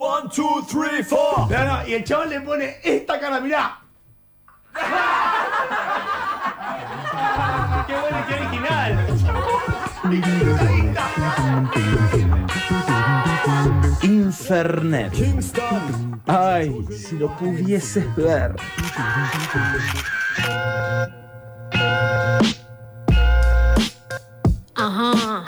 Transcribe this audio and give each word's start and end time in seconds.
One, 0.00 0.30
two, 0.30 0.62
three, 0.66 1.02
four. 1.02 1.46
No, 1.50 1.62
no, 1.62 1.86
y 1.86 1.92
el 1.92 2.02
chaval 2.04 2.30
le 2.30 2.40
pone 2.40 2.76
esta 2.82 3.20
cara, 3.20 3.38
mirá. 3.38 3.78
Qué 7.86 7.94
bueno, 8.00 8.24
qué 8.26 8.34
original. 8.34 9.06
Infernet. 14.02 15.12
Kingston. 15.12 16.22
Ay, 16.26 16.74
si 16.90 17.18
lo 17.18 17.36
pudieses 17.36 18.06
ver. 18.16 18.56
Ajá. 24.76 25.44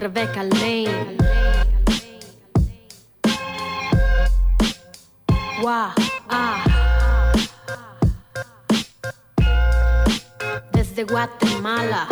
Rebecca 0.00 0.42
Lane. 0.42 1.15
Wow. 5.62 5.92
Ah. 6.28 6.62
Desde 10.72 11.04
Guatemala. 11.04 12.06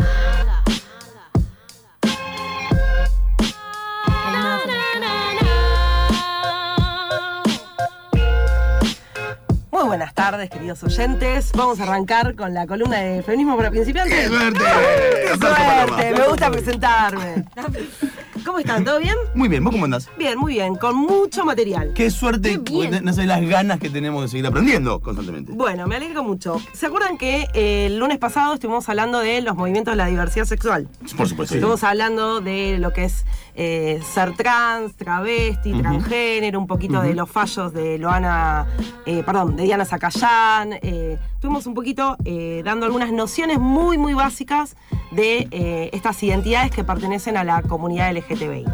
Muy 9.70 9.84
buenas 9.84 10.14
tardes, 10.14 10.48
queridos 10.48 10.82
oyentes. 10.82 11.52
Vamos 11.54 11.78
a 11.80 11.82
arrancar 11.82 12.34
con 12.36 12.54
la 12.54 12.66
columna 12.66 12.96
de 13.00 13.22
Feminismo 13.22 13.58
para 13.58 13.70
principiantes. 13.70 14.18
¡Qué 14.18 14.28
suerte! 14.28 14.60
¡Qué 14.60 15.38
suerte! 15.38 16.12
Me 16.12 16.28
gusta 16.28 16.50
presentarme. 16.50 17.44
¿Cómo 18.54 18.60
están? 18.60 18.84
¿Todo 18.84 19.00
bien? 19.00 19.16
Muy 19.34 19.48
bien, 19.48 19.64
¿vos 19.64 19.72
cómo 19.72 19.84
andás? 19.84 20.08
Bien, 20.16 20.38
muy 20.38 20.52
bien. 20.52 20.76
Con 20.76 20.94
mucho 20.94 21.44
material. 21.44 21.90
Qué 21.92 22.08
suerte, 22.08 22.56
bien. 22.58 23.04
no 23.04 23.12
sé 23.12 23.26
las 23.26 23.42
ganas 23.42 23.80
que 23.80 23.90
tenemos 23.90 24.22
de 24.22 24.28
seguir 24.28 24.46
aprendiendo 24.46 25.00
constantemente. 25.00 25.50
Bueno, 25.52 25.88
me 25.88 25.96
alegro 25.96 26.22
mucho. 26.22 26.62
¿Se 26.72 26.86
acuerdan 26.86 27.18
que 27.18 27.48
eh, 27.52 27.86
el 27.86 27.98
lunes 27.98 28.18
pasado 28.18 28.54
estuvimos 28.54 28.88
hablando 28.88 29.18
de 29.18 29.40
los 29.40 29.56
movimientos 29.56 29.90
de 29.94 29.96
la 29.96 30.06
diversidad 30.06 30.44
sexual? 30.44 30.86
Por 31.16 31.28
supuesto. 31.28 31.56
Estuvimos 31.56 31.82
hablando 31.82 32.40
de 32.40 32.78
lo 32.78 32.92
que 32.92 33.06
es 33.06 33.24
eh, 33.54 34.00
ser 34.04 34.34
trans, 34.36 34.94
travesti, 34.96 35.72
transgénero, 35.72 36.58
un 36.58 36.66
poquito 36.66 37.00
de 37.00 37.14
los 37.14 37.30
fallos 37.30 37.72
de 37.72 37.98
Loana, 37.98 38.66
eh, 39.06 39.22
perdón, 39.24 39.56
de 39.56 39.64
Diana 39.64 39.84
Zacayán. 39.84 40.74
Eh, 40.82 41.18
estuvimos 41.34 41.66
un 41.66 41.74
poquito 41.74 42.16
dando 42.64 42.86
algunas 42.86 43.12
nociones 43.12 43.58
muy, 43.58 43.98
muy 43.98 44.14
básicas 44.14 44.76
de 45.10 45.48
estas 45.92 46.22
identidades 46.22 46.70
que 46.70 46.84
pertenecen 46.84 47.36
a 47.36 47.44
la 47.44 47.62
comunidad 47.62 48.12
LGTBI. 48.12 48.64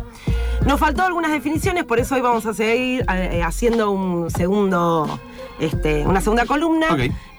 Nos 0.66 0.78
faltó 0.78 1.02
algunas 1.02 1.32
definiciones, 1.32 1.84
por 1.84 1.98
eso 1.98 2.14
hoy 2.14 2.20
vamos 2.20 2.46
a 2.46 2.54
seguir 2.54 3.04
haciendo 3.44 3.90
un 3.90 4.30
segundo, 4.30 5.18
este, 5.58 6.06
una 6.06 6.20
segunda 6.20 6.46
columna 6.46 6.88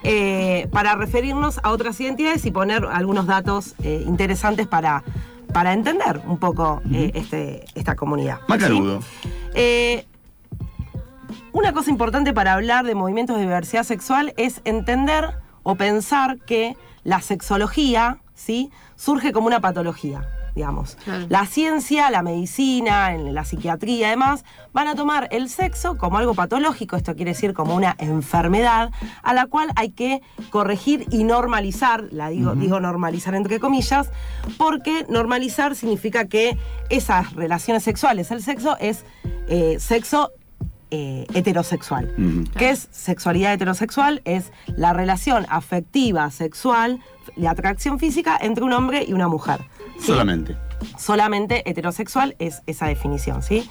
eh, 0.04 0.68
para 0.72 0.96
referirnos 0.96 1.60
a 1.62 1.70
otras 1.70 2.00
identidades 2.02 2.44
y 2.48 2.52
poner 2.52 2.86
algunos 2.86 3.28
datos 3.28 3.76
eh, 3.84 4.04
interesantes 4.08 4.66
para, 4.66 5.04
para 5.54 5.74
entender 5.74 6.22
un 6.26 6.38
poco 6.38 6.82
eh, 6.92 7.12
este, 7.14 7.66
esta 7.76 7.96
comunidad. 7.96 8.40
Macarudo. 8.48 9.02
¿sí? 9.02 9.08
Eh, 9.56 10.06
una 11.54 11.74
cosa 11.74 11.90
importante 11.90 12.34
para 12.34 12.54
hablar 12.54 12.86
de 12.86 12.96
movimientos 12.96 13.38
de 13.38 13.44
diversidad 13.44 13.84
sexual 13.84 14.34
es 14.38 14.62
entender 14.64 15.36
o 15.64 15.76
pensar 15.76 16.40
que 16.40 16.76
la 17.04 17.22
sexología 17.22 18.20
¿sí? 18.34 18.72
surge 18.96 19.32
como 19.32 19.48
una 19.48 19.60
patología. 19.60 20.28
Digamos. 20.56 20.98
Claro. 21.04 21.26
La 21.30 21.46
ciencia, 21.46 22.10
la 22.10 22.24
medicina, 22.24 23.14
en 23.14 23.34
la 23.34 23.46
psiquiatría, 23.46 24.08
además, 24.08 24.44
van 24.74 24.88
a 24.88 24.96
tomar 24.96 25.28
el 25.32 25.50
sexo 25.50 25.98
como 25.98 26.18
algo 26.18 26.34
patológico, 26.34 26.96
esto 26.96 27.16
quiere 27.16 27.32
decir 27.32 27.54
como 27.54 27.76
una 27.76 27.96
enfermedad, 28.00 28.92
a 29.24 29.34
la 29.34 29.48
cual 29.48 29.70
hay 29.76 29.92
que 29.92 30.22
corregir 30.50 31.06
y 31.10 31.24
normalizar, 31.24 32.08
la 32.12 32.30
digo, 32.30 32.56
digo 32.56 32.80
normalizar 32.80 33.36
entre 33.36 33.60
comillas, 33.60 34.10
porque 34.58 35.06
normalizar 35.10 35.76
significa 35.76 36.26
que 36.26 36.58
esas 36.90 37.34
relaciones 37.34 37.84
sexuales, 37.84 38.32
el 38.32 38.42
sexo 38.42 38.78
es 38.80 39.06
eh, 39.48 39.78
sexo 39.80 40.32
eh, 40.92 41.26
heterosexual. 41.34 42.14
Ujú. 42.18 42.44
¿Qué 42.58 42.70
es 42.70 42.88
sexualidad 42.92 43.54
heterosexual? 43.54 44.22
Es 44.26 44.52
la 44.68 44.94
relación 44.94 45.46
afectiva, 45.50 46.30
sexual, 46.32 47.00
la 47.36 47.52
atracción 47.52 47.98
física 47.98 48.38
entre 48.40 48.64
un 48.64 48.74
hombre 48.74 49.06
y 49.08 49.14
una 49.14 49.28
mujer. 49.28 49.62
¿sí? 50.00 50.08
Solamente. 50.08 50.56
Solamente 50.98 51.70
heterosexual 51.70 52.36
es 52.40 52.62
esa 52.68 52.88
definición, 52.88 53.42
¿sí? 53.42 53.70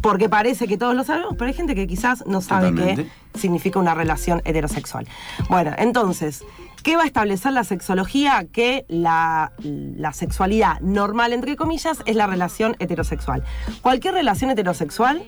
Porque 0.00 0.28
parece 0.28 0.66
que 0.66 0.78
todos 0.78 0.94
lo 0.94 1.04
sabemos, 1.04 1.34
pero 1.36 1.48
hay 1.48 1.54
gente 1.54 1.74
que 1.74 1.86
quizás 1.86 2.24
no 2.26 2.40
sabe 2.40 2.74
qué 2.74 3.06
significa 3.34 3.78
una 3.78 3.94
relación 3.94 4.40
heterosexual. 4.44 5.06
Bueno, 5.50 5.72
entonces, 5.76 6.44
¿qué 6.82 6.96
va 6.96 7.02
a 7.02 7.06
establecer 7.06 7.52
la 7.52 7.62
sexología? 7.62 8.46
Que 8.50 8.86
la, 8.88 9.52
la 9.62 10.12
sexualidad 10.12 10.80
normal, 10.80 11.32
entre 11.32 11.56
comillas, 11.56 11.98
es 12.06 12.16
la 12.16 12.26
relación 12.26 12.74
heterosexual. 12.78 13.44
Cualquier 13.82 14.14
relación 14.14 14.50
heterosexual, 14.50 15.22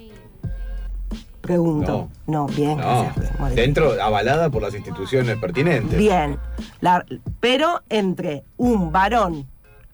pregunto. 1.44 2.08
No, 2.26 2.46
bien, 2.46 2.78
No, 2.78 3.02
gracias. 3.12 3.54
Dentro, 3.54 3.92
avalada 4.02 4.48
por 4.50 4.62
las 4.62 4.74
instituciones 4.74 5.36
pertinentes. 5.38 5.98
Bien, 5.98 6.38
la- 6.80 7.04
pero 7.40 7.82
entre 7.90 8.44
un 8.56 8.90
varón 8.90 9.46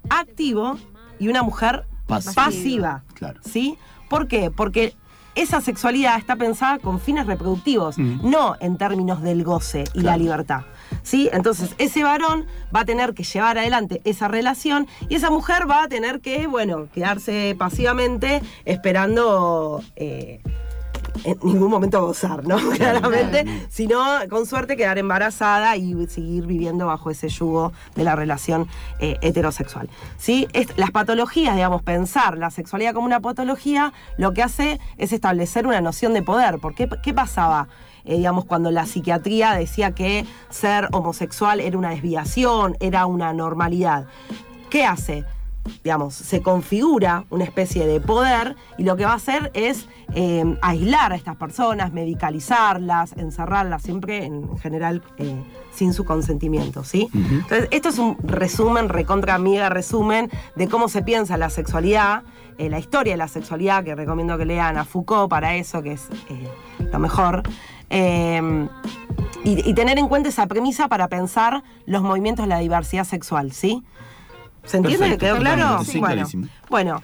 activo 0.09 0.78
y 1.19 1.28
una 1.28 1.43
mujer 1.43 1.84
Pasiva. 2.06 2.34
pasiva. 2.34 3.03
Claro. 3.15 3.41
¿Sí? 3.44 3.77
¿Por 4.09 4.28
qué? 4.28 4.50
Porque 4.50 4.94
esa 5.37 5.61
sexualidad 5.61 6.19
está 6.19 6.34
pensada 6.37 6.78
con 6.78 6.99
fines 7.00 7.27
reproductivos, 7.27 7.99
no 7.99 8.56
en 8.61 8.77
términos 8.78 9.22
del 9.22 9.44
goce 9.44 9.84
y 9.94 10.00
la 10.00 10.17
libertad. 10.17 10.62
¿Sí? 11.05 11.31
Entonces, 11.32 11.75
ese 11.78 12.03
varón 12.03 12.47
va 12.75 12.81
a 12.81 12.84
tener 12.84 13.15
que 13.15 13.22
llevar 13.22 13.56
adelante 13.59 14.00
esa 14.05 14.27
relación 14.28 14.87
y 15.09 15.15
esa 15.15 15.31
mujer 15.31 15.71
va 15.71 15.84
a 15.84 15.88
tener 15.88 16.21
que, 16.21 16.47
bueno, 16.49 16.88
quedarse 16.93 17.55
pasivamente 17.59 18.43
esperando. 18.65 19.82
eh, 19.97 20.41
en 21.25 21.38
ningún 21.43 21.71
momento 21.71 22.00
gozar, 22.04 22.47
¿no? 22.47 22.56
Claramente, 22.76 23.66
sino 23.69 24.00
con 24.28 24.47
suerte 24.47 24.76
quedar 24.76 24.98
embarazada 24.98 25.76
y 25.76 25.94
seguir 26.09 26.47
viviendo 26.47 26.87
bajo 26.87 27.10
ese 27.10 27.28
yugo 27.28 27.72
de 27.94 28.04
la 28.04 28.16
relación 28.16 28.66
eh, 28.98 29.16
heterosexual. 29.22 29.88
¿Sí? 30.19 30.49
Es- 30.53 30.76
las 30.76 30.91
patologías, 30.91 31.54
digamos, 31.54 31.82
pensar 31.82 32.38
la 32.38 32.50
sexualidad 32.50 32.94
como 32.94 33.06
una 33.06 33.20
patología, 33.20 33.93
lo 34.19 34.32
que 34.32 34.43
hace 34.43 34.81
es 34.99 35.12
establecer 35.12 35.66
una 35.66 35.81
noción 35.81 36.15
de 36.15 36.22
poder. 36.22 36.59
¿Por 36.59 36.75
qué, 36.75 36.88
qué 37.03 37.15
pasaba? 37.15 37.69
eh, 38.06 38.16
digamos, 38.16 38.47
cuando 38.47 38.70
la 38.70 38.87
psiquiatría 38.87 39.53
decía 39.53 39.93
que 39.94 40.25
ser 40.49 40.88
homosexual 40.93 41.60
era 41.60 41.76
una 41.76 41.91
desviación, 41.91 42.76
era 42.81 43.04
una 43.04 43.34
normalidad. 43.34 44.06
¿Qué 44.70 44.84
hace? 44.87 45.25
Digamos, 45.82 46.14
se 46.14 46.42
configura 46.42 47.25
una 47.31 47.44
especie 47.44 47.86
de 47.86 48.00
poder 48.00 48.56
y 48.78 48.84
lo 48.84 48.97
que 48.97 49.04
va 49.04 49.12
a 49.12 49.16
hacer 49.16 49.50
es 49.54 49.86
eh, 50.14 50.56
aislar 50.60 51.12
a 51.12 51.16
estas 51.16 51.36
personas, 51.36 51.92
medicalizarlas, 51.92 53.12
encerrarlas, 53.16 53.82
siempre 53.82 54.25
en 54.25 54.58
general 54.58 55.03
eh, 55.19 55.41
sin 55.72 55.92
su 55.92 56.04
consentimiento, 56.04 56.82
¿sí? 56.82 57.08
Entonces, 57.14 57.69
esto 57.70 57.91
es 57.91 57.98
un 57.98 58.16
resumen, 58.25 58.88
recontra 58.88 59.34
amiga 59.34 59.69
resumen 59.69 60.28
de 60.56 60.69
cómo 60.69 60.88
se 60.88 61.03
piensa 61.03 61.36
la 61.36 61.48
sexualidad, 61.48 62.25
eh, 62.58 62.69
la 62.69 62.81
historia 62.81 63.12
de 63.12 63.19
la 63.19 63.28
sexualidad, 63.28 63.84
que 63.84 63.94
recomiendo 63.94 64.37
que 64.37 64.47
lean 64.47 64.78
a 64.78 64.84
Foucault 64.84 65.31
para 65.31 65.54
eso, 65.54 65.81
que 65.82 65.92
es 65.92 66.08
lo 66.92 66.98
mejor. 66.98 67.42
Y, 69.42 69.69
y 69.69 69.75
tener 69.75 69.98
en 69.98 70.08
cuenta 70.08 70.28
esa 70.28 70.47
premisa 70.47 70.88
para 70.88 71.08
pensar 71.08 71.62
los 71.87 72.02
movimientos 72.02 72.44
de 72.44 72.48
la 72.48 72.58
diversidad 72.58 73.04
sexual, 73.04 73.52
¿sí? 73.52 73.82
¿Se 74.65 74.76
entiende? 74.78 74.98
Perfecto, 75.16 75.26
¿Quedó 75.26 75.37
claro? 75.38 75.84
sí, 75.84 75.98
bueno, 75.98 76.15
clarísimo. 76.15 76.48
bueno, 76.69 77.03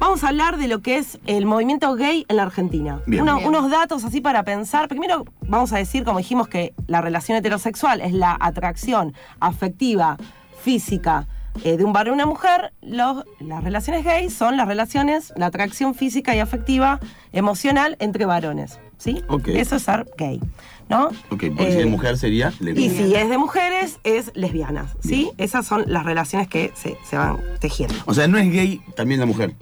vamos 0.00 0.24
a 0.24 0.28
hablar 0.28 0.56
de 0.56 0.68
lo 0.68 0.80
que 0.82 0.96
es 0.98 1.18
el 1.26 1.46
movimiento 1.46 1.94
gay 1.94 2.24
en 2.28 2.36
la 2.36 2.42
Argentina. 2.44 3.00
Bien. 3.06 3.22
Uno- 3.22 3.36
Bien. 3.36 3.48
Unos 3.48 3.70
datos 3.70 4.04
así 4.04 4.20
para 4.20 4.42
pensar. 4.44 4.88
Primero 4.88 5.24
vamos 5.42 5.72
a 5.72 5.78
decir, 5.78 6.04
como 6.04 6.18
dijimos, 6.18 6.48
que 6.48 6.74
la 6.86 7.00
relación 7.00 7.36
heterosexual 7.38 8.00
es 8.00 8.12
la 8.12 8.36
atracción 8.40 9.14
afectiva, 9.40 10.16
física 10.62 11.26
eh, 11.64 11.76
de 11.78 11.84
un 11.84 11.92
varón 11.94 12.12
a 12.20 12.24
una 12.24 12.26
mujer. 12.26 12.72
Los- 12.82 13.24
las 13.40 13.64
relaciones 13.64 14.04
gays 14.04 14.34
son 14.34 14.56
las 14.56 14.68
relaciones, 14.68 15.32
la 15.36 15.46
atracción 15.46 15.94
física 15.94 16.34
y 16.36 16.40
afectiva, 16.40 17.00
emocional 17.32 17.96
entre 17.98 18.26
varones. 18.26 18.78
¿Sí? 18.98 19.22
Eso 19.48 19.76
es 19.76 19.82
ser 19.82 20.06
gay. 20.16 20.40
¿No? 20.88 21.06
Ok, 21.08 21.12
porque 21.30 21.72
si 21.72 21.78
Eh, 21.78 21.80
es 21.80 21.86
mujer 21.86 22.16
sería 22.16 22.52
y 22.60 22.64
lesbiana. 22.64 22.94
si 22.96 23.14
es 23.16 23.28
de 23.28 23.38
mujeres, 23.38 23.98
es 24.04 24.30
lesbianas, 24.34 24.96
¿sí? 25.00 25.30
Esas 25.36 25.66
son 25.66 25.84
las 25.88 26.04
relaciones 26.04 26.46
que 26.48 26.70
se, 26.74 26.96
se 27.08 27.16
van 27.16 27.38
tejiendo. 27.60 27.94
O 28.06 28.14
sea, 28.14 28.28
no 28.28 28.38
es 28.38 28.50
gay 28.52 28.80
también 28.94 29.18
la 29.20 29.26
mujer. 29.26 29.52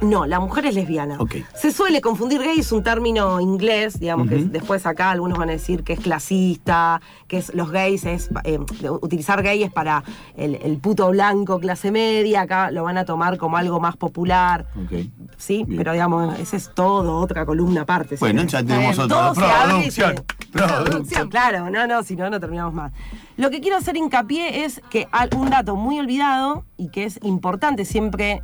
No, 0.00 0.26
la 0.26 0.40
mujer 0.40 0.66
es 0.66 0.74
lesbiana. 0.74 1.18
Se 1.54 1.72
suele 1.72 2.00
confundir 2.00 2.40
gay, 2.40 2.58
es 2.58 2.72
un 2.72 2.82
término 2.82 3.40
inglés, 3.40 3.98
digamos 3.98 4.28
que 4.28 4.36
después 4.36 4.86
acá 4.86 5.10
algunos 5.10 5.38
van 5.38 5.48
a 5.48 5.52
decir 5.52 5.84
que 5.84 5.94
es 5.94 6.00
clasista, 6.00 7.00
que 7.28 7.38
es 7.38 7.54
los 7.54 7.70
gays 7.70 8.04
es 8.04 8.30
eh, 8.44 8.58
utilizar 9.00 9.42
gay 9.42 9.62
es 9.62 9.72
para 9.72 10.04
el, 10.36 10.56
el 10.56 10.78
puto 10.78 11.08
blanco 11.10 11.58
clase 11.58 11.90
media, 11.90 12.42
acá 12.42 12.70
lo 12.70 12.84
van 12.84 12.98
a 12.98 13.04
tomar 13.04 13.38
como 13.38 13.56
algo 13.56 13.80
más 13.80 13.96
popular. 13.96 14.66
Ok. 14.84 15.06
Sí, 15.36 15.64
Bien. 15.64 15.78
pero 15.78 15.92
digamos, 15.92 16.38
esa 16.38 16.56
es 16.56 16.70
todo 16.74 17.18
otra 17.18 17.44
columna 17.44 17.82
aparte. 17.82 18.16
Bueno, 18.18 18.42
sí. 18.42 18.48
ya 18.48 18.62
tenemos 18.62 18.98
otra 18.98 19.32
producción. 19.32 20.24
Producción. 20.52 21.28
Claro, 21.28 21.70
no, 21.70 21.86
no, 21.86 22.02
si 22.02 22.16
no, 22.16 22.30
no 22.30 22.40
terminamos 22.40 22.72
más. 22.72 22.92
Lo 23.36 23.50
que 23.50 23.60
quiero 23.60 23.76
hacer 23.76 23.96
hincapié 23.96 24.64
es 24.64 24.80
que 24.88 25.08
un 25.36 25.50
dato 25.50 25.76
muy 25.76 25.98
olvidado 25.98 26.64
y 26.76 26.88
que 26.88 27.04
es 27.04 27.18
importante 27.22 27.84
siempre 27.84 28.42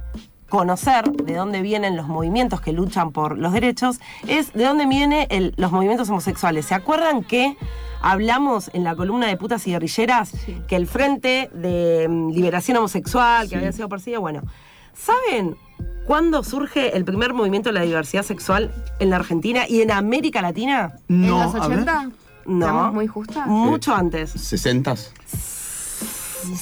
conocer 0.52 1.10
de 1.10 1.34
dónde 1.34 1.62
vienen 1.62 1.96
los 1.96 2.08
movimientos 2.08 2.60
que 2.60 2.74
luchan 2.74 3.10
por 3.10 3.38
los 3.38 3.54
derechos, 3.54 4.00
es 4.28 4.52
de 4.52 4.64
dónde 4.64 4.84
vienen 4.84 5.26
los 5.56 5.72
movimientos 5.72 6.10
homosexuales. 6.10 6.66
¿Se 6.66 6.74
acuerdan 6.74 7.24
que 7.24 7.56
hablamos 8.02 8.68
en 8.74 8.84
la 8.84 8.94
columna 8.94 9.28
de 9.28 9.38
putas 9.38 9.66
y 9.66 9.70
guerrilleras 9.70 10.34
que 10.68 10.76
el 10.76 10.86
Frente 10.86 11.48
de 11.54 12.06
mm, 12.06 12.32
Liberación 12.32 12.76
Homosexual, 12.76 13.44
que 13.44 13.48
Sí. 13.48 13.54
había 13.54 13.72
sido 13.72 13.88
perseguido, 13.88 14.20
bueno, 14.20 14.42
¿saben 14.94 15.56
cuándo 16.06 16.44
surge 16.44 16.94
el 16.98 17.06
primer 17.06 17.32
movimiento 17.32 17.70
de 17.70 17.72
la 17.72 17.80
diversidad 17.86 18.22
sexual 18.22 18.70
en 18.98 19.08
la 19.08 19.16
Argentina 19.16 19.62
y 19.66 19.80
en 19.80 19.90
América 19.90 20.42
Latina? 20.42 20.96
¿En 21.08 21.28
No, 21.28 21.44
los 21.44 21.54
a 21.54 21.66
ver. 21.68 21.78
80? 21.78 22.10
No. 22.44 22.66
¿Estamos 22.66 22.92
muy 22.92 23.06
justas? 23.06 23.46
Mucho 23.46 23.94
antes. 23.94 24.32
¿Sesentas? 24.32 25.14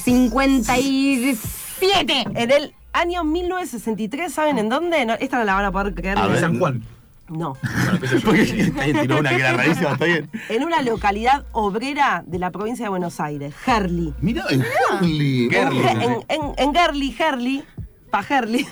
57. 0.04 2.24
En 2.34 2.50
el 2.52 2.72
año 2.92 3.24
1963, 3.24 4.32
¿saben 4.32 4.58
en 4.58 4.68
dónde? 4.68 5.04
No, 5.06 5.14
esta 5.14 5.38
no 5.38 5.44
la 5.44 5.54
van 5.54 5.64
a 5.66 5.72
poder 5.72 5.94
creer. 5.94 6.18
A 6.18 6.26
ver. 6.26 6.40
San 6.40 6.58
Juan. 6.58 6.82
No. 7.28 7.56
Porque 8.24 8.42
está 8.42 8.84
bien, 8.84 9.00
tiró 9.02 9.18
una 9.20 9.30
que 9.30 9.36
era 9.36 9.52
rarísima, 9.52 9.92
está 9.92 10.04
bien. 10.04 10.28
En 10.48 10.64
una 10.64 10.82
localidad 10.82 11.44
obrera 11.52 12.24
de 12.26 12.38
la 12.40 12.50
provincia 12.50 12.86
de 12.86 12.88
Buenos 12.88 13.20
Aires, 13.20 13.54
Herli. 13.66 14.12
Mira, 14.20 14.44
en 14.50 14.62
Herli. 14.64 15.48
Gerli. 15.50 15.78
En, 15.78 16.00
en, 16.02 16.12
en- 16.28 16.52
en 16.56 16.74
Gerli, 16.74 17.16
Herli, 17.16 17.64
pa' 18.10 18.24
Herli, 18.28 18.66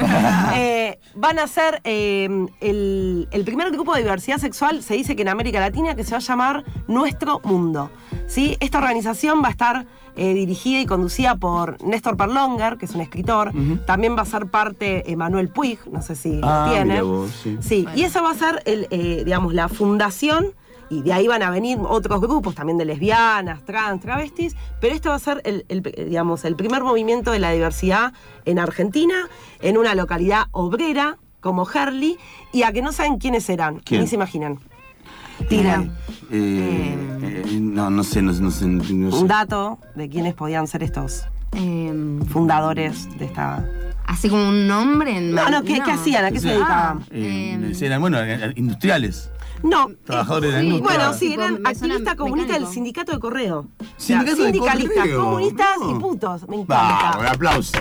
eh, 0.54 0.98
van 1.14 1.38
a 1.38 1.46
ser 1.46 1.80
eh, 1.84 2.28
el, 2.60 3.28
el 3.30 3.44
primer 3.44 3.70
grupo 3.70 3.94
de 3.94 4.02
diversidad 4.02 4.38
sexual, 4.38 4.82
se 4.82 4.94
dice 4.94 5.16
que 5.16 5.22
en 5.22 5.28
América 5.28 5.60
Latina, 5.60 5.94
que 5.94 6.04
se 6.04 6.12
va 6.12 6.18
a 6.18 6.20
llamar 6.20 6.64
Nuestro 6.88 7.40
Mundo. 7.44 7.90
¿sí? 8.26 8.56
Esta 8.60 8.78
organización 8.78 9.42
va 9.42 9.48
a 9.48 9.50
estar 9.52 9.86
eh, 10.16 10.34
dirigida 10.34 10.80
y 10.80 10.86
conducida 10.86 11.36
por 11.36 11.82
Néstor 11.84 12.16
Perlonger, 12.16 12.76
que 12.76 12.86
es 12.86 12.94
un 12.94 13.00
escritor. 13.00 13.52
También 13.86 14.16
va 14.16 14.22
a 14.22 14.26
ser 14.26 14.46
parte 14.46 15.10
Emanuel 15.10 15.48
Puig, 15.48 15.78
no 15.90 16.02
sé 16.02 16.16
si 16.16 16.40
Ah, 16.42 16.64
lo 16.66 16.72
tiene. 16.72 17.02
vos, 17.02 17.30
sí. 17.60 17.86
y 17.94 18.02
esa 18.02 18.20
va 18.20 18.30
a 18.32 18.34
ser, 18.34 18.62
el, 18.66 18.86
eh, 18.90 19.22
digamos, 19.24 19.54
la 19.54 19.68
fundación 19.68 20.54
y 20.90 21.02
de 21.02 21.12
ahí 21.12 21.26
van 21.28 21.42
a 21.42 21.50
venir 21.50 21.78
otros 21.80 22.20
grupos 22.20 22.54
también 22.54 22.76
de 22.76 22.84
lesbianas, 22.84 23.64
trans, 23.64 24.00
travestis, 24.02 24.56
pero 24.80 24.94
este 24.94 25.08
va 25.08 25.14
a 25.14 25.18
ser 25.20 25.40
el, 25.44 25.64
el, 25.68 25.82
digamos, 25.82 26.44
el 26.44 26.56
primer 26.56 26.82
movimiento 26.82 27.30
de 27.30 27.38
la 27.38 27.52
diversidad 27.52 28.12
en 28.44 28.58
Argentina, 28.58 29.14
en 29.60 29.78
una 29.78 29.94
localidad 29.94 30.46
obrera 30.50 31.16
como 31.40 31.66
Herli, 31.72 32.18
y 32.52 32.64
a 32.64 32.72
que 32.72 32.82
no 32.82 32.92
saben 32.92 33.18
quiénes 33.18 33.48
eran, 33.48 33.78
¿Quién? 33.78 34.02
ni 34.02 34.06
se 34.08 34.16
imaginan. 34.16 34.58
Tira 35.48 35.84
Eh, 36.30 36.94
eh, 37.22 37.58
no, 37.60 37.88
no 37.88 38.04
sé, 38.04 38.20
no, 38.20 38.34
sé, 38.34 38.42
no 38.42 38.50
sé. 38.50 38.66
no 38.66 38.84
sé. 39.10 39.16
un 39.16 39.26
dato 39.28 39.78
de 39.94 40.08
quiénes 40.10 40.34
podían 40.34 40.66
ser 40.66 40.82
estos 40.82 41.24
Em, 41.52 42.20
fundadores 42.26 43.08
de 43.18 43.24
esta... 43.24 43.68
así 44.06 44.28
como 44.28 44.48
un 44.50 44.68
nombre 44.68 45.16
en 45.16 45.32
No, 45.34 45.48
no, 45.50 45.64
¿qué, 45.64 45.80
qué 45.84 45.90
hacían? 45.90 46.24
¿A 46.24 46.30
qué 46.30 46.36
se 46.38 46.42
Sí. 46.48 46.48
dedicaban? 46.54 47.04
Eh, 47.10 47.52
Em. 47.54 47.72
eran, 47.82 48.00
bueno, 48.00 48.18
industriales. 48.54 49.30
No. 49.62 49.88
Trabajadores 50.04 50.52
de 50.52 50.58
la 50.58 50.64
industria. 50.64 50.96
Bueno, 50.98 51.14
sí, 51.14 51.32
eran 51.34 51.66
activistas 51.66 52.14
comunistas 52.16 52.58
del 52.60 52.66
sindicato 52.68 53.12
de 53.12 53.18
correo. 53.20 53.66
Sindicato 53.96 54.36
de 54.42 54.52
sindicalistas, 54.52 54.94
correo, 54.96 55.24
comunistas 55.24 55.78
no. 55.80 55.90
y 55.90 56.00
putos. 56.00 56.48
Me 56.48 56.56
encanta. 56.56 57.18
Un 57.20 57.26
aplauso. 57.26 57.78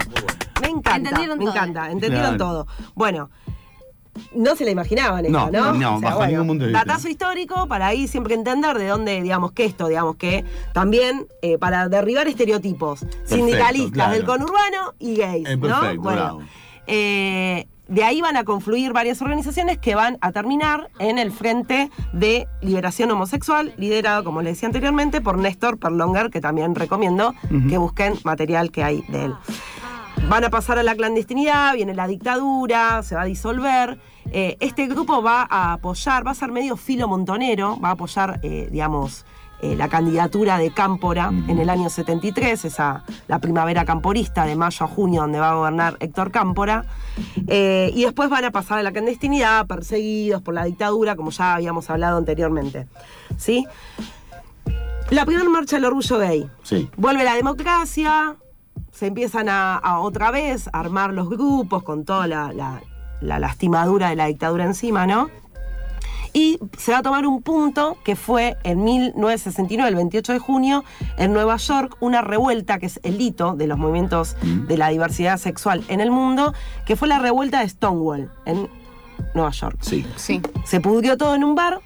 Me 0.61 0.67
encanta, 0.67 0.95
Entendieron 0.97 1.37
me 1.39 1.45
todo. 1.45 1.53
encanta, 1.53 1.91
entendieron 1.91 2.35
Claro. 2.35 2.37
todo. 2.37 2.67
Bueno, 2.95 3.29
no 4.35 4.55
se 4.57 4.65
la 4.65 4.71
imaginaban 4.71 5.25
esta, 5.25 5.49
No, 5.49 5.49
¿no? 5.49 5.73
no, 5.73 6.01
bajo 6.01 6.25
ningún 6.27 6.47
punto 6.47 6.65
de 6.65 6.71
vista. 6.71 6.83
Datazo 6.85 7.07
histórico 7.07 7.65
para 7.69 7.87
ahí 7.87 8.09
siempre 8.09 8.33
entender 8.33 8.77
de 8.77 8.87
dónde, 8.87 9.21
digamos, 9.21 9.53
que 9.53 9.63
esto, 9.63 9.87
digamos, 9.87 10.17
que 10.17 10.43
también 10.73 11.27
eh, 11.41 11.57
para 11.57 11.87
derribar 11.87 12.27
estereotipos 12.27 13.05
sindicalistas 13.23 13.93
claro. 13.93 14.11
del 14.11 14.25
conurbano 14.25 14.95
y 14.99 15.15
gays, 15.15 15.47
Eh, 15.47 15.55
¿no? 15.55 15.61
perfecto, 15.61 16.01
Bueno, 16.01 16.21
bravo. 16.21 16.41
eh, 16.87 17.67
de 17.89 18.03
ahí 18.03 18.21
van 18.21 18.37
a 18.37 18.43
confluir 18.43 18.93
varias 18.93 19.21
organizaciones 19.21 19.79
que 19.79 19.95
van 19.95 20.17
a 20.21 20.31
terminar 20.31 20.89
en 20.99 21.17
el 21.17 21.31
Frente 21.31 21.89
de 22.13 22.47
Liberación 22.61 23.09
Homosexual, 23.11 23.73
liderado, 23.77 24.23
como 24.23 24.41
les 24.41 24.53
decía 24.53 24.67
anteriormente, 24.67 25.21
por 25.21 25.37
Néstor 25.37 25.79
Perlonger, 25.79 26.29
que 26.29 26.39
también 26.39 26.75
recomiendo 26.75 27.33
que 27.69 27.77
busquen 27.77 28.13
material 28.23 28.71
que 28.71 28.83
hay 28.83 29.03
de 29.09 29.25
él. 29.25 29.35
Van 30.27 30.43
a 30.43 30.49
pasar 30.49 30.77
a 30.77 30.83
la 30.83 30.95
clandestinidad, 30.95 31.73
viene 31.73 31.95
la 31.95 32.05
dictadura, 32.05 33.01
se 33.01 33.15
va 33.15 33.21
a 33.21 33.25
disolver. 33.25 33.99
Eh, 34.31 34.57
este 34.59 34.85
grupo 34.85 35.23
va 35.23 35.47
a 35.49 35.73
apoyar, 35.73 36.25
va 36.25 36.31
a 36.31 36.35
ser 36.35 36.51
medio 36.51 36.77
filo 36.77 37.07
montonero, 37.07 37.79
va 37.79 37.89
a 37.89 37.91
apoyar, 37.93 38.39
eh, 38.43 38.69
digamos, 38.71 39.25
eh, 39.61 39.75
la 39.75 39.89
candidatura 39.89 40.57
de 40.57 40.71
Cámpora 40.71 41.29
en 41.47 41.59
el 41.59 41.69
año 41.69 41.89
73, 41.89 42.65
esa, 42.65 43.03
la 43.27 43.39
primavera 43.39 43.85
camporista 43.85 44.45
de 44.45 44.55
mayo 44.55 44.85
a 44.85 44.87
junio, 44.89 45.21
donde 45.21 45.39
va 45.39 45.51
a 45.51 45.55
gobernar 45.55 45.97
Héctor 45.99 46.31
Cámpora. 46.31 46.85
Eh, 47.47 47.91
y 47.93 48.03
después 48.03 48.29
van 48.29 48.45
a 48.45 48.51
pasar 48.51 48.79
a 48.79 48.83
la 48.83 48.91
clandestinidad, 48.91 49.67
perseguidos 49.67 50.41
por 50.41 50.53
la 50.53 50.63
dictadura, 50.63 51.15
como 51.15 51.31
ya 51.31 51.55
habíamos 51.55 51.89
hablado 51.89 52.17
anteriormente. 52.17 52.87
¿Sí? 53.37 53.65
La 55.09 55.25
primera 55.25 55.49
marcha 55.49 55.75
del 55.77 55.85
orgullo 55.85 56.19
gay. 56.19 56.49
Sí. 56.63 56.89
Vuelve 56.95 57.23
la 57.23 57.33
democracia, 57.35 58.35
se 58.91 59.07
empiezan 59.07 59.49
a, 59.49 59.75
a 59.75 59.99
otra 59.99 60.29
vez 60.31 60.67
a 60.71 60.79
armar 60.79 61.13
los 61.13 61.29
grupos 61.29 61.83
con 61.83 62.05
toda 62.05 62.27
la, 62.27 62.53
la- 62.53 62.81
la 63.21 63.37
lastimadura 63.39 64.09
de 64.09 64.15
la 64.15 64.27
dictadura 64.27 64.63
encima, 64.63 65.05
¿no? 65.05 65.29
Y 66.33 66.59
se 66.77 66.91
va 66.91 66.99
a 66.99 67.01
tomar 67.01 67.25
un 67.25 67.41
punto 67.41 67.97
que 68.03 68.15
fue 68.15 68.57
en 68.63 68.83
1969, 68.83 69.89
el 69.89 69.95
28 69.95 70.33
de 70.33 70.39
junio, 70.39 70.83
en 71.17 71.33
Nueva 71.33 71.57
York, 71.57 71.97
una 71.99 72.21
revuelta 72.21 72.79
que 72.79 72.85
es 72.87 72.99
el 73.03 73.19
hito 73.19 73.55
de 73.55 73.67
los 73.67 73.77
movimientos 73.77 74.35
de 74.43 74.77
la 74.77 74.89
diversidad 74.89 75.37
sexual 75.37 75.83
en 75.87 76.01
el 76.01 76.11
mundo, 76.11 76.53
que 76.85 76.95
fue 76.95 77.07
la 77.07 77.19
revuelta 77.19 77.61
de 77.61 77.69
Stonewall 77.69 78.31
en 78.45 78.69
Nueva 79.33 79.51
York. 79.51 79.77
Sí. 79.81 80.05
Sí. 80.15 80.41
Se 80.65 80.79
pudrió 80.79 81.17
todo 81.17 81.35
en 81.35 81.43
un 81.43 81.55
bar, 81.55 81.81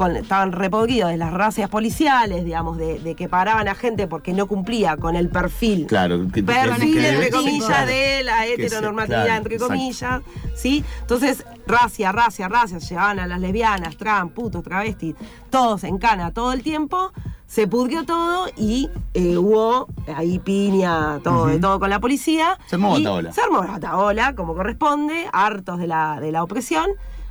con- 0.00 0.16
estaban 0.16 0.52
repodridos 0.52 1.10
de 1.10 1.18
las 1.18 1.30
racias 1.30 1.68
policiales, 1.68 2.42
digamos, 2.42 2.78
de, 2.78 2.98
de 3.00 3.14
que 3.14 3.28
paraban 3.28 3.68
a 3.68 3.74
gente 3.74 4.06
porque 4.06 4.32
no 4.32 4.46
cumplía 4.46 4.96
con 4.96 5.14
el 5.14 5.28
perfil. 5.28 5.86
Claro. 5.86 6.22
que- 6.28 6.40
que- 6.40 6.42
Perfil, 6.42 6.94
que- 6.94 7.08
entre 7.10 7.30
comillas, 7.30 7.86
de 7.86 8.22
la 8.24 8.46
heteronormatividad, 8.46 9.24
claro, 9.24 9.36
entre 9.36 9.54
exacto. 9.56 9.74
comillas, 9.74 10.22
¿sí? 10.56 10.82
Entonces, 11.02 11.44
racia, 11.66 12.12
racia, 12.12 12.48
racia, 12.48 12.78
llevaban 12.78 13.18
a 13.18 13.26
las 13.26 13.40
lesbianas, 13.40 13.94
trans, 13.98 14.32
putos, 14.32 14.62
travestis, 14.64 15.14
todos 15.50 15.84
en 15.84 15.98
cana 15.98 16.32
todo 16.32 16.54
el 16.54 16.62
tiempo, 16.62 17.12
se 17.46 17.66
pudrió 17.66 18.06
todo 18.06 18.46
y 18.56 18.88
eh, 19.12 19.36
hubo 19.36 19.86
ahí 20.16 20.38
piña, 20.38 21.18
todo, 21.22 21.46
de 21.48 21.58
todo 21.58 21.78
con 21.78 21.90
la 21.90 22.00
policía. 22.00 22.58
Se 22.68 22.76
armó 22.76 22.92
bataola. 22.92 23.32
Se 23.34 23.42
armó 23.42 23.58
bataola, 23.60 24.34
como 24.34 24.54
corresponde, 24.54 25.26
hartos 25.30 25.78
de 25.78 25.88
la, 25.88 26.20
de 26.20 26.32
la 26.32 26.42
opresión, 26.42 26.88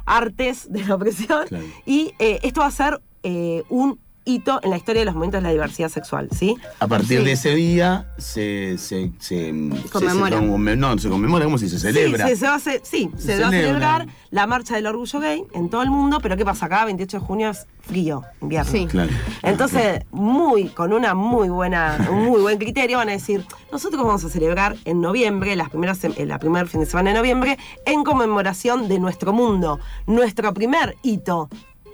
artes 0.10 0.72
de 0.72 0.84
la 0.86 0.96
opresión, 0.96 1.48
Claro. 1.48 1.66
y 1.86 2.14
eh, 2.20 2.40
esto 2.44 2.62
va 2.62 2.68
a 2.68 2.72
ser 2.72 3.00
eh, 3.24 3.64
un 3.70 4.00
hito 4.26 4.60
en 4.64 4.70
la 4.70 4.78
historia 4.78 5.02
de 5.02 5.06
los 5.06 5.16
momentos 5.16 5.40
de 5.40 5.44
la 5.48 5.52
diversidad 5.52 5.90
sexual, 5.90 6.30
¿sí? 6.32 6.56
A 6.80 6.88
partir 6.88 7.20
Sí. 7.20 7.26
de 7.26 7.32
ese 7.32 7.56
día 7.56 8.12
se, 8.18 8.78
se, 8.78 9.12
se, 9.20 9.54
Conmemora. 9.92 10.40
se- 10.40 10.76
no, 10.76 10.98
se 10.98 11.10
conmemora, 11.10 11.46
¿cómo 11.46 11.58
se 11.58 11.66
dice? 11.66 11.80
Se 11.80 11.92
celebra. 11.94 12.26
Sí, 12.28 12.32
se, 12.34 12.38
se 12.42 12.48
va 12.48 12.56
a, 12.56 12.60
ce- 12.60 12.82
sí, 12.84 13.10
se 13.18 13.22
Se 13.36 13.40
va 13.42 13.48
a 13.48 13.50
celebra. 13.52 13.68
celebrar 13.68 14.08
la 14.32 14.46
marcha 14.48 14.76
del 14.76 14.86
orgullo 14.88 15.20
gay 15.20 15.44
en 15.54 15.70
todo 15.70 15.82
el 15.82 15.90
mundo, 15.90 16.20
pero 16.22 16.38
¿qué 16.38 16.46
pasa 16.46 16.68
acá? 16.68 16.86
28 16.86 17.20
de 17.20 17.26
junio 17.26 17.50
es 17.50 17.66
frío, 17.82 18.24
invierno. 18.42 18.72
Sí. 18.72 18.86
Claro. 18.86 19.10
Entonces, 19.42 20.02
muy, 20.12 20.66
con 20.70 20.94
una 20.94 21.16
muy 21.16 21.50
buena, 21.50 22.08
un 22.12 22.26
muy 22.26 22.40
buen 22.42 22.60
criterio, 22.60 22.98
van 22.98 23.10
a 23.10 23.14
decir, 23.14 23.44
nosotros 23.72 24.04
vamos 24.04 24.24
a 24.26 24.30
celebrar 24.30 24.76
en 24.86 25.02
noviembre, 25.02 25.56
las 25.56 25.70
primeras, 25.70 26.04
eh, 26.04 26.26
la 26.28 26.38
primer 26.38 26.68
fin 26.68 26.82
de 26.82 26.86
semana 26.86 27.10
de 27.12 27.16
noviembre, 27.18 27.58
en 27.86 28.04
conmemoración 28.04 28.88
de 28.88 29.00
nuestro 29.00 29.34
mundo, 29.34 29.80
nuestro 30.06 30.54
primer 30.54 30.96
hito 31.02 31.50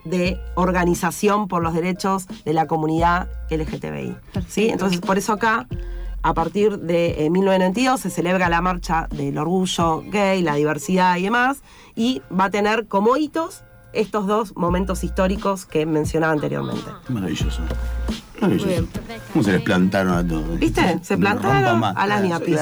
de 0.05 0.39
organización 0.55 1.47
por 1.47 1.61
los 1.61 1.73
derechos 1.73 2.27
de 2.45 2.53
la 2.53 2.67
comunidad 2.67 3.27
LGTBI. 3.49 4.15
¿sí? 4.47 4.69
Entonces, 4.69 5.01
por 5.01 5.17
eso 5.17 5.33
acá, 5.33 5.67
a 6.21 6.33
partir 6.33 6.79
de 6.79 7.25
eh, 7.25 7.29
1992, 7.29 7.99
se 7.99 8.09
celebra 8.09 8.49
la 8.49 8.61
marcha 8.61 9.07
del 9.11 9.37
orgullo 9.37 10.03
gay, 10.07 10.41
la 10.41 10.55
diversidad 10.55 11.17
y 11.17 11.23
demás, 11.23 11.61
y 11.95 12.21
va 12.31 12.45
a 12.45 12.49
tener 12.49 12.87
como 12.87 13.17
hitos 13.17 13.63
estos 13.93 14.27
dos 14.27 14.55
momentos 14.55 15.03
históricos 15.03 15.65
que 15.65 15.85
mencionaba 15.85 16.33
anteriormente. 16.33 16.91
Maravilloso. 17.09 17.61
¿Cómo 19.33 19.43
se 19.43 19.51
les 19.53 19.61
plantaron 19.61 20.13
a 20.13 20.27
todos? 20.27 20.59
¿Viste? 20.59 20.99
Se 21.01 21.17
plantaron 21.17 21.83
a 21.83 22.07
las 22.07 22.23
ñapis. 22.23 22.57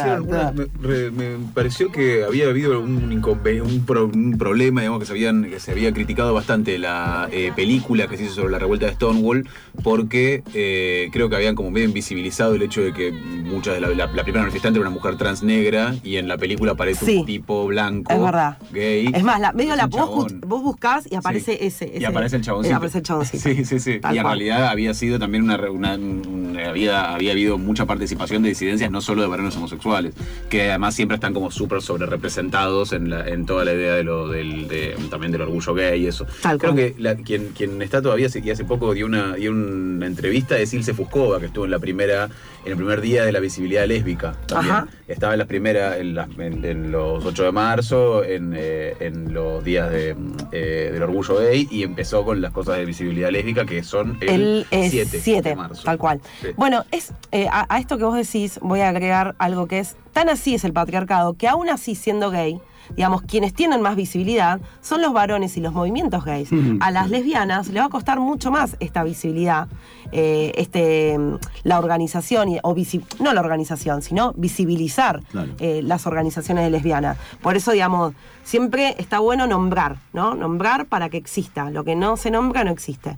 Me, 0.82 1.12
me 1.12 1.38
pareció 1.54 1.92
que 1.92 2.24
había 2.24 2.48
habido 2.48 2.80
un, 2.80 3.12
inconven- 3.12 3.62
un, 3.62 3.86
pro- 3.86 4.06
un 4.14 4.38
problema, 4.38 4.82
digamos, 4.82 5.00
que 5.00 5.06
se, 5.06 5.12
habían, 5.14 5.44
que 5.50 5.60
se 5.60 5.72
había 5.72 5.94
criticado 5.94 6.34
bastante 6.34 6.78
la 6.80 7.28
eh, 7.32 7.52
película 7.56 8.08
que 8.08 8.18
se 8.18 8.24
hizo 8.26 8.34
sobre 8.36 8.52
la 8.52 8.60
revuelta 8.60 8.86
de 8.88 8.94
Stonewall, 8.94 9.48
porque 9.84 10.44
eh, 10.54 11.10
creo 11.12 11.30
que 11.30 11.36
habían 11.36 11.56
como 11.56 11.72
medio 11.72 11.88
invisibilizado 11.88 12.56
el 12.56 12.62
hecho 12.62 12.82
de 12.82 12.94
que 12.94 13.12
muchas 13.12 13.76
de 13.76 13.82
la, 13.82 13.90
la- 13.90 14.08
la 14.08 14.24
primera 14.24 14.42
manifestante 14.44 14.80
era 14.80 14.88
una 14.88 14.94
mujer 14.96 15.18
trans 15.18 15.44
negra 15.44 15.96
y 16.04 16.18
en 16.18 16.28
la 16.28 16.38
película 16.38 16.74
aparece 16.74 17.06
Sí. 17.06 17.18
un 17.18 17.26
tipo 17.26 17.66
blanco, 17.68 18.12
Es 18.14 18.22
verdad. 18.22 18.58
gay. 18.72 19.12
Es 19.14 19.24
más, 19.24 19.40
la, 19.40 19.52
medio 19.54 19.72
Es 19.72 19.78
la 19.78 19.88
vos, 19.88 20.34
vos 20.42 20.64
buscás 20.64 21.08
y 21.12 21.16
aparece 21.16 21.54
Sí. 21.54 21.58
ese, 21.62 21.94
Y 22.00 22.06
aparece 22.06 22.38
el 22.38 22.42
eh, 22.42 22.46
chaboncito. 22.46 22.76
aparece 22.76 22.98
el 23.00 23.04
chaboncito. 23.04 23.44
Sí, 23.44 23.66
sí, 23.66 23.80
sí. 23.80 24.00
Tal 24.00 24.16
y 24.16 24.18
en 24.20 24.24
cual. 24.24 24.38
realidad 24.40 24.68
había 24.68 24.94
sido 24.94 25.20
también 25.20 25.44
una, 25.44 25.58
re- 25.58 25.70
una- 25.74 25.96
un- 25.96 26.58
había, 26.64 27.14
había 27.14 27.32
habido 27.34 27.58
mucha 27.58 27.86
participación 27.86 28.42
de 28.44 28.50
disidencias, 28.50 28.90
no 28.92 29.02
solo 29.02 29.22
de 29.22 29.28
varones 29.28 29.56
homosexuales, 29.58 30.14
que 30.50 30.70
además 30.70 30.96
siempre 30.96 31.16
están 31.16 31.34
como 31.34 31.52
súper 31.52 31.82
sobre 31.82 32.06
representados 32.06 32.94
en, 32.94 33.10
la, 33.10 33.28
en 33.28 33.46
toda 33.46 33.66
la 33.66 33.74
idea 33.74 33.94
de 33.96 34.04
lo, 34.04 34.28
del, 34.30 34.68
de- 34.68 34.96
también 35.10 35.32
del 35.32 35.42
orgullo 35.42 35.74
gay 35.74 36.04
y 36.04 36.08
eso. 36.08 36.26
Tal 36.42 36.58
Creo 36.58 36.74
cual. 36.74 36.94
que 36.94 37.02
la- 37.02 37.16
quien, 37.16 37.50
quien 37.50 37.82
está 37.82 38.02
todavía 38.02 38.28
hace- 38.28 38.42
y 38.44 38.50
hace 38.50 38.64
poco 38.66 38.94
dio 38.94 39.06
una, 39.06 39.36
dio 39.36 39.52
una 39.52 40.06
entrevista 40.06 40.58
es 40.58 40.74
Ilse 40.74 40.94
Fuscova, 40.94 41.40
que 41.40 41.48
estuvo 41.48 41.66
en 41.66 41.72
la 41.72 41.80
primera, 41.80 42.30
en 42.66 42.72
el 42.72 42.78
primer 42.78 43.02
día 43.02 43.26
de 43.26 43.32
la 43.32 43.40
visibilidad 43.40 43.86
lésbica 43.88 44.36
también. 44.48 44.76
Ajá. 44.76 44.88
Estaba 45.08 45.34
en 45.34 45.40
las 45.40 45.48
primeras, 45.48 45.98
en, 45.98 46.16
las- 46.16 46.30
en- 46.38 46.64
en 46.64 46.92
los 46.92 47.24
8 47.26 47.44
de 47.44 47.52
marzo, 47.52 48.24
en, 48.24 48.54
eh, 48.56 48.96
en 49.00 49.34
los 49.34 49.64
días 49.64 49.90
de, 49.92 50.16
mm, 50.16 50.38
eh, 50.52 50.90
del 50.94 51.04
orgullo 51.04 51.38
gay, 51.40 51.68
y 51.70 51.84
empezó 51.84 52.24
con 52.24 52.42
las 52.42 52.52
cosas 52.52 52.78
de 52.78 52.86
visibilidad 52.86 53.30
lésbica, 53.32 53.66
que 53.66 53.84
son 53.84 54.18
el, 54.22 54.66
El 54.72 54.90
7 54.90 55.20
7, 55.20 55.50
de 55.50 55.56
marzo. 55.56 55.84
tal 55.84 55.98
cual. 55.98 56.22
Sí. 56.42 56.48
Bueno, 56.56 56.86
es 56.92 57.12
eh, 57.32 57.48
a, 57.52 57.66
a 57.74 57.80
esto 57.80 57.98
que 57.98 58.04
vos 58.06 58.16
decís 58.16 58.60
voy 58.62 58.80
a 58.82 58.90
agregar 58.90 59.36
algo 59.40 59.68
que 59.68 59.80
es, 59.80 59.96
tan 60.14 60.30
así 60.30 60.56
es 60.56 60.64
el 60.64 60.74
patriarcado, 60.74 61.34
que 61.34 61.48
aún 61.48 61.70
así 61.70 61.96
siendo 61.96 62.30
gay, 62.32 62.60
digamos, 62.96 63.22
quienes 63.22 63.54
tienen 63.54 63.82
más 63.82 63.96
visibilidad 63.96 64.60
son 64.82 65.02
los 65.02 65.14
varones 65.14 65.56
y 65.58 65.62
los 65.62 65.74
movimientos 65.74 66.26
gays. 66.26 66.50
A 66.82 66.92
las 66.92 67.10
lesbianas 67.10 67.68
les 67.70 67.82
va 67.82 67.86
a 67.88 67.90
costar 67.90 68.20
mucho 68.20 68.52
más 68.52 68.76
esta 68.82 69.04
visibilidad, 69.04 69.68
eh, 70.12 70.52
este, 70.56 71.18
mm, 71.18 71.38
la 71.64 71.80
organización, 71.80 72.50
y- 72.50 72.60
o 72.62 72.76
visi- 72.76 73.04
no 73.20 73.34
la 73.34 73.40
organización, 73.40 74.02
sino 74.02 74.34
visibilizar 74.34 75.24
Claro. 75.32 75.54
eh, 75.60 75.82
las 75.82 76.06
organizaciones 76.08 76.66
de 76.66 76.70
lesbianas. 76.72 77.18
Por 77.42 77.56
eso, 77.56 77.72
digamos, 77.72 78.14
siempre 78.44 78.96
está 79.00 79.20
bueno 79.20 79.48
nombrar, 79.48 79.96
¿no? 80.12 80.36
Nombrar 80.36 80.86
para 80.88 81.08
que 81.10 81.18
exista. 81.18 81.70
Lo 81.72 81.86
que 81.86 81.96
no 81.96 82.18
se 82.18 82.32
nombra 82.32 82.66
no 82.66 82.72
existe. 82.72 83.18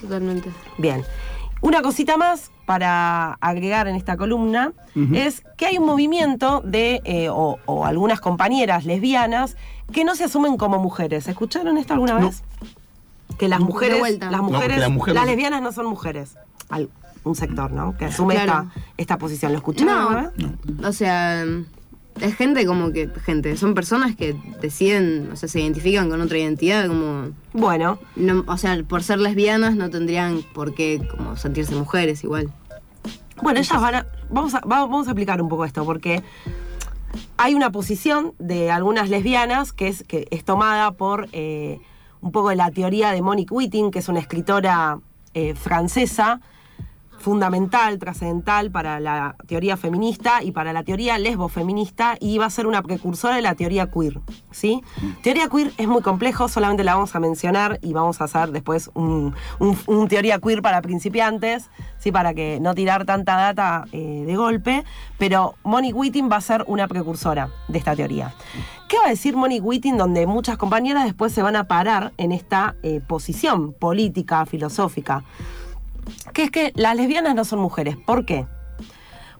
Totalmente. 0.00 0.50
Bien. 0.76 1.04
Una 1.64 1.80
cosita 1.80 2.18
más 2.18 2.50
para 2.66 3.38
agregar 3.40 3.88
en 3.88 3.96
esta 3.96 4.18
columna 4.18 4.72
es 5.14 5.42
que 5.56 5.64
hay 5.64 5.78
un 5.78 5.86
movimiento 5.86 6.60
de, 6.62 7.00
eh, 7.04 7.30
o, 7.30 7.58
o 7.64 7.86
algunas 7.86 8.20
compañeras 8.20 8.84
lesbianas 8.84 9.56
que 9.90 10.04
no 10.04 10.14
se 10.14 10.24
asumen 10.24 10.58
como 10.58 10.78
mujeres. 10.78 11.26
¿Escucharon 11.26 11.78
esto 11.78 11.94
alguna 11.94 12.18
No. 12.18 12.26
vez? 12.26 12.42
Que 13.38 13.48
las 13.48 13.60
mujeres, 13.60 13.98
las 14.20 14.30
No, 14.30 14.42
mujeres, 14.42 14.74
que 14.76 14.80
la 14.80 14.88
mujer 14.90 15.14
las 15.14 15.24
no- 15.24 15.30
lesbianas 15.30 15.62
no 15.62 15.72
son 15.72 15.86
mujeres. 15.86 16.36
Al- 16.68 16.90
un 17.24 17.34
sector, 17.34 17.72
¿no? 17.72 17.96
Que 17.96 18.04
asume 18.04 18.34
Claro. 18.34 18.68
esta, 18.68 18.80
esta 18.98 19.16
posición. 19.18 19.52
¿Lo 19.52 19.58
escucharon 19.58 19.96
alguna 19.98 20.32
No, 20.36 20.48
vez? 20.76 20.86
o 20.86 20.92
sea, 20.92 21.46
es 22.20 22.34
gente 22.36 22.64
como 22.66 22.92
que, 22.92 23.08
gente, 23.24 23.56
son 23.56 23.74
personas 23.74 24.14
que 24.16 24.36
deciden, 24.60 25.30
o 25.32 25.36
sea, 25.36 25.48
se 25.48 25.60
identifican 25.60 26.08
con 26.08 26.20
otra 26.20 26.38
identidad, 26.38 26.86
como, 26.86 27.30
Bueno, 27.52 27.98
no, 28.16 28.44
o 28.46 28.56
sea, 28.56 28.82
por 28.86 29.02
ser 29.02 29.18
lesbianas 29.18 29.74
no 29.76 29.90
tendrían 29.90 30.42
por 30.54 30.74
qué 30.74 31.06
como 31.10 31.36
sentirse 31.36 31.74
mujeres 31.74 32.22
igual. 32.24 32.52
Bueno, 33.42 33.58
ellas 33.60 33.80
van 33.80 33.94
a. 33.96 34.06
Vamos 34.30 34.54
a, 34.54 34.60
va- 34.60 34.80
vamos 34.86 35.06
a 35.08 35.10
explicar 35.10 35.42
un 35.42 35.48
poco 35.48 35.64
esto, 35.64 35.84
porque 35.84 36.22
hay 37.36 37.54
una 37.54 37.70
posición 37.70 38.32
de 38.38 38.70
algunas 38.70 39.10
lesbianas 39.10 39.72
que 39.72 39.88
es, 39.88 40.04
que 40.04 40.26
es 40.30 40.44
tomada 40.44 40.92
por 40.92 41.28
eh, 41.32 41.80
un 42.20 42.32
poco 42.32 42.48
de 42.50 42.56
la 42.56 42.70
teoría 42.70 43.10
de 43.10 43.22
Monique 43.22 43.52
Witting, 43.52 43.90
que 43.90 43.98
es 43.98 44.08
una 44.08 44.20
escritora 44.20 44.98
eh, 45.34 45.54
francesa 45.54 46.40
fundamental, 47.24 47.98
trascendental 47.98 48.70
para 48.70 49.00
la 49.00 49.34
teoría 49.46 49.78
feminista 49.78 50.42
y 50.42 50.52
para 50.52 50.74
la 50.74 50.82
teoría 50.82 51.16
lesbofeminista 51.16 52.18
y 52.20 52.36
va 52.36 52.44
a 52.44 52.50
ser 52.50 52.66
una 52.66 52.82
precursora 52.82 53.36
de 53.36 53.40
la 53.40 53.54
teoría 53.54 53.90
queer, 53.90 54.20
¿sí? 54.50 54.82
Teoría 55.22 55.48
queer 55.48 55.72
es 55.78 55.88
muy 55.88 56.02
complejo, 56.02 56.48
solamente 56.48 56.84
la 56.84 56.96
vamos 56.96 57.14
a 57.16 57.20
mencionar 57.20 57.78
y 57.80 57.94
vamos 57.94 58.20
a 58.20 58.24
hacer 58.24 58.52
después 58.52 58.90
un, 58.92 59.34
teoría 60.10 60.38
queer 60.38 60.60
para 60.60 60.82
principiantes, 60.82 61.70
¿sí? 61.98 62.12
Para 62.12 62.34
que 62.34 62.58
no 62.60 62.74
tirar 62.74 63.06
tanta 63.06 63.36
data 63.36 63.86
eh, 63.92 64.24
de 64.26 64.36
golpe, 64.36 64.84
pero 65.16 65.54
Monique 65.64 65.94
Witting 65.94 66.30
va 66.30 66.36
a 66.36 66.42
ser 66.42 66.62
una 66.66 66.86
precursora 66.88 67.48
de 67.68 67.78
esta 67.78 67.96
teoría. 67.96 68.34
¿Qué 68.86 68.98
va 68.98 69.06
a 69.06 69.08
decir 69.08 69.34
Monique 69.34 69.62
Witting 69.62 69.96
donde 69.96 70.26
muchas 70.26 70.58
compañeras 70.58 71.04
después 71.04 71.32
se 71.32 71.40
van 71.40 71.56
a 71.56 71.64
parar 71.64 72.12
en 72.18 72.32
esta 72.32 72.74
eh, 72.82 73.00
posición 73.00 73.72
política, 73.72 74.44
filosófica? 74.44 75.24
Que 76.32 76.44
es 76.44 76.50
que 76.50 76.72
las 76.74 76.96
lesbianas 76.96 77.34
no 77.34 77.44
son 77.44 77.60
mujeres. 77.60 77.96
¿Por 77.96 78.24
qué? 78.24 78.46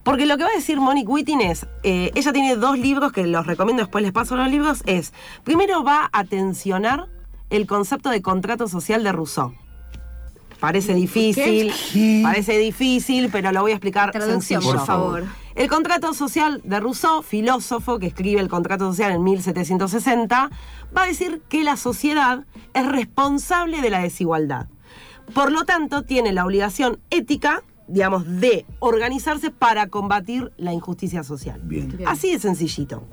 Porque 0.04 0.26
lo 0.26 0.36
que 0.36 0.44
va 0.44 0.50
a 0.50 0.54
decir 0.54 0.78
Monique 0.80 1.08
Witting 1.08 1.40
es, 1.40 1.66
eh, 1.82 2.10
ella 2.14 2.32
tiene 2.32 2.56
dos 2.56 2.78
libros 2.78 3.10
que 3.10 3.26
los 3.26 3.46
recomiendo, 3.46 3.82
después 3.82 4.02
les 4.02 4.12
paso 4.12 4.36
los 4.36 4.50
libros, 4.50 4.82
es, 4.84 5.14
primero 5.44 5.82
va 5.82 6.10
a 6.12 6.24
tensionar 6.24 7.08
el 7.48 7.66
concepto 7.66 8.10
de 8.10 8.20
contrato 8.20 8.68
social 8.68 9.02
de 9.02 9.12
Rousseau. 9.12 9.54
Parece 10.60 10.94
difícil, 10.94 11.72
parece 12.22 12.58
difícil, 12.58 13.28
pero 13.30 13.50
lo 13.52 13.62
voy 13.62 13.72
a 13.72 13.74
explicar 13.74 14.10
Traducción, 14.12 14.62
sencillo. 14.62 14.78
por 14.78 14.86
favor. 14.86 15.24
El 15.54 15.68
contrato 15.68 16.12
social 16.14 16.60
de 16.64 16.80
Rousseau, 16.80 17.22
filósofo 17.22 17.98
que 17.98 18.06
escribe 18.06 18.40
el 18.40 18.48
contrato 18.48 18.86
social 18.90 19.12
en 19.12 19.22
1760, 19.22 20.50
va 20.96 21.02
a 21.02 21.06
decir 21.06 21.42
que 21.48 21.64
la 21.64 21.76
sociedad 21.76 22.44
es 22.72 22.86
responsable 22.86 23.80
de 23.80 23.90
la 23.90 24.00
desigualdad. 24.00 24.66
Por 25.32 25.52
lo 25.52 25.64
tanto, 25.64 26.02
tiene 26.02 26.32
la 26.32 26.44
obligación 26.44 27.00
ética, 27.10 27.62
digamos, 27.88 28.40
de 28.40 28.66
organizarse 28.80 29.50
para 29.50 29.88
combatir 29.88 30.52
la 30.56 30.72
injusticia 30.72 31.22
social. 31.22 31.60
Bien. 31.64 31.88
Bien. 31.96 32.08
Así 32.08 32.32
de 32.32 32.38
sencillito. 32.38 33.04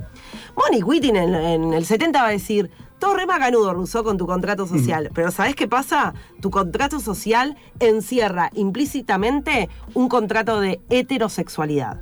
Monique 0.56 0.84
Witting 0.84 1.16
en, 1.16 1.36
en 1.36 1.74
el 1.74 1.86
70 1.86 2.22
va 2.22 2.28
a 2.28 2.32
decir, 2.32 2.70
todo 3.02 3.16
re 3.16 3.26
macanudo, 3.26 3.74
Rousseau, 3.74 4.04
con 4.04 4.18
tu 4.18 4.28
contrato 4.28 4.68
social. 4.68 5.10
Pero 5.16 5.32
¿sabes 5.32 5.56
qué 5.56 5.68
pasa? 5.68 6.14
Tu 6.40 6.52
contrato 6.52 7.00
social 7.00 7.58
encierra 7.80 8.52
implícitamente 8.54 9.70
un 9.96 10.08
contrato 10.08 10.60
de 10.60 10.80
heterosexualidad. 10.90 12.00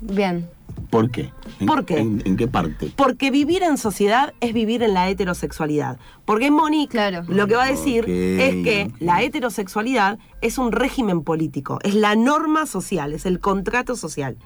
Bien. 0.00 0.50
¿Por 0.90 1.10
qué? 1.10 1.32
¿En, 1.60 1.66
¿Por 1.66 1.84
qué? 1.84 1.98
¿En, 1.98 2.22
en 2.24 2.36
qué 2.36 2.48
parte? 2.48 2.92
Porque 2.96 3.30
vivir 3.30 3.62
en 3.62 3.78
sociedad 3.78 4.34
es 4.40 4.52
vivir 4.52 4.82
en 4.82 4.92
la 4.94 5.08
heterosexualidad. 5.08 5.98
Porque 6.24 6.50
Monique 6.50 6.90
Claro. 6.90 7.22
lo 7.28 7.46
que 7.46 7.54
va 7.54 7.64
a 7.64 7.70
decir 7.70 8.04
es 8.08 8.64
que 8.64 8.90
la 8.98 9.22
heterosexualidad 9.22 10.18
es 10.40 10.58
un 10.58 10.72
régimen 10.72 11.22
político, 11.22 11.78
es 11.84 11.94
la 11.94 12.16
norma 12.16 12.66
social, 12.66 13.12
es 13.12 13.24
el 13.24 13.38
contrato 13.40 13.94
social. 13.94 14.36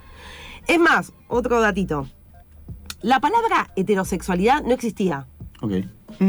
Es 0.67 0.79
más, 0.79 1.13
otro 1.29 1.61
datito. 1.61 2.07
La 3.01 3.21
palabra 3.21 3.71
heterosexualidad 3.77 4.63
no 4.63 4.73
existía. 4.73 5.27
Ok. 5.61 5.73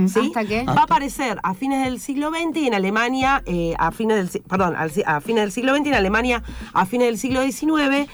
¿sí? 0.08 0.20
¿Hasta 0.28 0.46
qué? 0.46 0.64
Va 0.64 0.74
a 0.82 0.84
aparecer 0.84 1.40
a 1.44 1.54
fines 1.54 1.84
del 1.84 2.00
siglo 2.00 2.30
XX 2.32 2.58
y 2.58 2.68
en 2.68 2.74
Alemania, 2.74 3.44
eh, 3.46 3.76
a 3.78 3.92
fines 3.92 4.32
del, 4.32 4.42
perdón, 4.44 4.76
a 4.78 5.22
fines 5.22 5.44
del 5.44 5.52
siglo 5.52 5.76
XX 5.76 5.86
y 5.86 5.90
en 5.90 5.96
Alemania 5.96 6.44
a 6.74 6.86
fines 6.86 7.08
del 7.08 7.18
siglo 7.18 7.42
XIX. 7.44 8.10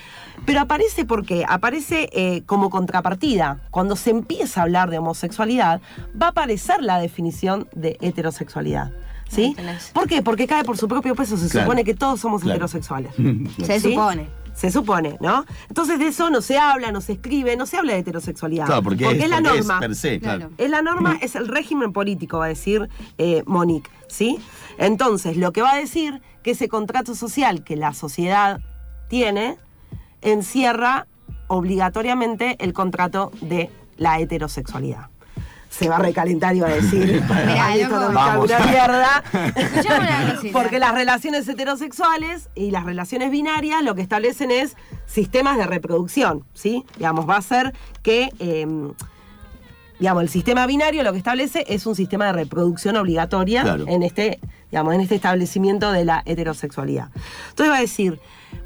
Pero 0.46 0.60
aparece 0.62 1.06
porque 1.06 1.46
aparece 1.48 2.10
eh, 2.14 2.44
como 2.46 2.70
contrapartida. 2.70 3.60
Cuando 3.72 3.96
se 3.96 4.10
empieza 4.10 4.62
a 4.62 4.64
hablar 4.64 4.90
de 4.90 4.98
homosexualidad, 4.98 5.82
va 6.20 6.28
a 6.28 6.30
aparecer 6.30 6.82
la 6.82 7.00
definición 7.00 7.68
de 7.76 7.98
heterosexualidad. 8.02 8.92
¿Sí? 9.30 9.54
Tenés. 9.56 9.92
¿Por 9.94 10.08
qué? 10.10 10.22
Porque 10.22 10.46
cae 10.48 10.64
por 10.66 10.78
su 10.78 10.88
propio 10.90 11.16
peso. 11.16 11.38
Se 11.38 11.48
Claro. 11.50 11.66
supone 11.68 11.84
que 11.86 11.94
todos 11.94 12.20
somos 12.20 12.42
Claro. 12.42 12.56
heterosexuales. 12.56 13.14
Se 13.66 13.80
¿Sí? 13.80 13.92
supone. 13.92 14.28
Se 14.54 14.70
supone, 14.70 15.16
¿no? 15.22 15.46
Entonces 15.70 15.98
de 15.98 16.08
eso 16.08 16.30
no 16.30 16.42
se 16.42 16.58
habla, 16.58 16.92
no 16.92 17.00
se 17.00 17.14
escribe, 17.14 17.56
no 17.56 17.66
se 17.66 17.78
habla 17.78 17.94
de 17.94 18.00
heterosexualidad. 18.00 18.66
Claro, 18.66 18.84
porque, 18.84 19.06
es, 19.10 19.30
la 19.30 19.38
porque 19.38 19.60
es 19.60 19.66
norma. 19.66 19.80
per 19.80 19.96
se. 19.96 20.20
Claro. 20.20 20.50
Es 20.58 20.70
la 20.70 20.82
norma, 20.82 21.18
es 21.22 21.36
el 21.36 21.48
régimen 21.48 21.94
político, 21.94 22.40
va 22.40 22.46
a 22.46 22.50
decir 22.50 22.90
eh, 23.18 23.44
Monique, 23.46 23.90
¿sí? 24.10 24.38
Entonces, 24.78 25.38
lo 25.38 25.54
que 25.54 25.62
va 25.62 25.72
a 25.72 25.78
decir 25.78 26.22
que 26.44 26.52
ese 26.52 26.68
contrato 26.68 27.16
social 27.16 27.64
que 27.64 27.78
la 27.78 27.94
sociedad 27.94 28.60
tiene 29.08 29.58
encierra 30.22 31.08
obligatoriamente 31.48 32.56
el 32.60 32.74
contrato 32.74 33.32
de 33.42 33.70
la 33.98 34.20
heterosexualidad. 34.20 35.08
Se 35.70 35.88
va 35.88 35.96
a 35.98 36.00
recalentar 36.00 36.54
y 36.56 36.60
va 36.60 36.68
a 36.68 36.72
decir, 36.72 37.22
Mirá, 37.48 37.66
"Ay, 37.68 37.82
esto 37.82 37.96
loco. 37.96 38.02
no 38.04 38.10
me 38.10 38.16
Vamos. 38.16 38.52
cabe 38.52 38.64
una 38.64 38.72
mierda. 38.72 39.24
Escuchame 39.56 40.00
una 40.00 40.32
cosita. 40.36 40.60
Porque 40.60 40.80
las 40.80 40.94
relaciones 40.94 41.48
heterosexuales 41.48 42.50
y 42.56 42.72
las 42.72 42.84
relaciones 42.86 43.32
binarias 43.32 43.82
lo 43.84 43.96
que 43.96 44.02
establecen 44.02 44.52
es 44.52 44.76
sistemas 45.06 45.58
de 45.58 45.66
reproducción, 45.68 46.44
¿sí? 46.54 46.86
Digamos, 46.98 47.30
va 47.30 47.38
a 47.38 47.42
ser 47.42 47.74
que, 48.04 48.32
eh, 48.40 48.68
digamos, 50.00 50.24
el 50.24 50.30
sistema 50.30 50.66
binario 50.68 51.04
lo 51.04 51.12
que 51.14 51.18
establece 51.20 51.64
es 51.70 51.86
un 51.86 51.96
sistema 51.96 52.26
de 52.26 52.34
reproducción 52.34 52.98
obligatoria 52.98 53.62
Claro. 53.64 53.86
en 53.88 54.04
este, 54.04 54.40
digamos, 54.72 54.94
en 54.96 55.02
este 55.02 55.16
establecimiento 55.16 55.92
de 55.94 56.04
la 56.06 56.22
heterosexualidad. 56.26 57.10
Entonces 57.50 57.72
va 57.72 57.78
a 57.78 57.82
decir, 57.82 58.20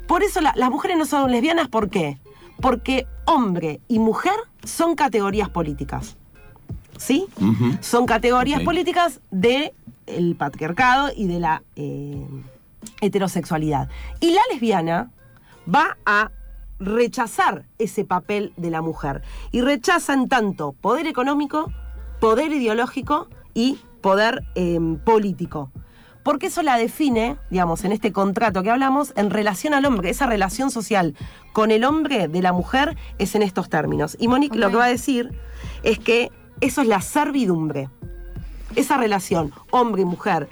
por 0.06 0.22
eso 0.22 0.40
la- 0.40 0.52
las 0.56 0.70
mujeres 0.70 0.96
no 0.98 1.04
son 1.06 1.30
lesbianas, 1.30 1.68
¿por 1.68 1.90
qué? 1.90 2.18
Porque 2.60 3.06
hombre 3.26 3.80
y 3.88 3.98
mujer 3.98 4.34
son 4.64 4.94
categorías 4.94 5.48
políticas. 5.48 6.16
¿Sí? 6.98 7.26
Son 7.82 8.06
categorías 8.06 8.62
políticas 8.62 9.20
del 9.30 9.72
patriarcado 10.38 11.10
y 11.14 11.26
de 11.26 11.40
la 11.40 11.62
eh, 11.76 12.26
heterosexualidad. 13.02 13.88
Y 14.20 14.30
la 14.32 14.40
lesbiana 14.50 15.10
va 15.72 15.96
a 16.06 16.30
rechazar 16.78 17.64
ese 17.78 18.04
papel 18.04 18.52
de 18.56 18.70
la 18.70 18.82
mujer. 18.82 19.22
Y 19.50 19.60
rechaza 19.60 20.14
en 20.14 20.28
tanto 20.28 20.72
poder 20.72 21.06
económico, 21.06 21.70
poder 22.20 22.52
ideológico 22.52 23.28
y 23.54 23.78
poder 24.00 24.44
eh, 24.54 24.78
político. 25.04 25.70
Porque 26.26 26.48
eso 26.48 26.62
la 26.62 26.76
define, 26.76 27.36
digamos, 27.50 27.84
en 27.84 27.92
este 27.92 28.10
contrato 28.10 28.64
que 28.64 28.70
hablamos, 28.72 29.12
en 29.14 29.30
relación 29.30 29.74
al 29.74 29.84
hombre. 29.84 30.10
Esa 30.10 30.26
relación 30.26 30.72
social 30.72 31.14
con 31.52 31.70
el 31.70 31.84
hombre 31.84 32.26
de 32.26 32.42
la 32.42 32.52
mujer 32.52 32.96
es 33.18 33.36
en 33.36 33.42
estos 33.42 33.68
términos. 33.68 34.16
Y 34.18 34.26
Monique 34.26 34.58
lo 34.58 34.68
que 34.68 34.76
va 34.76 34.86
a 34.86 34.88
decir 34.88 35.30
es 35.84 36.00
que 36.00 36.32
eso 36.60 36.82
es 36.82 36.88
la 36.88 37.00
servidumbre. 37.00 37.90
Esa 38.74 38.96
relación 38.96 39.52
hombre 39.70 40.02
y 40.02 40.04
mujer 40.04 40.48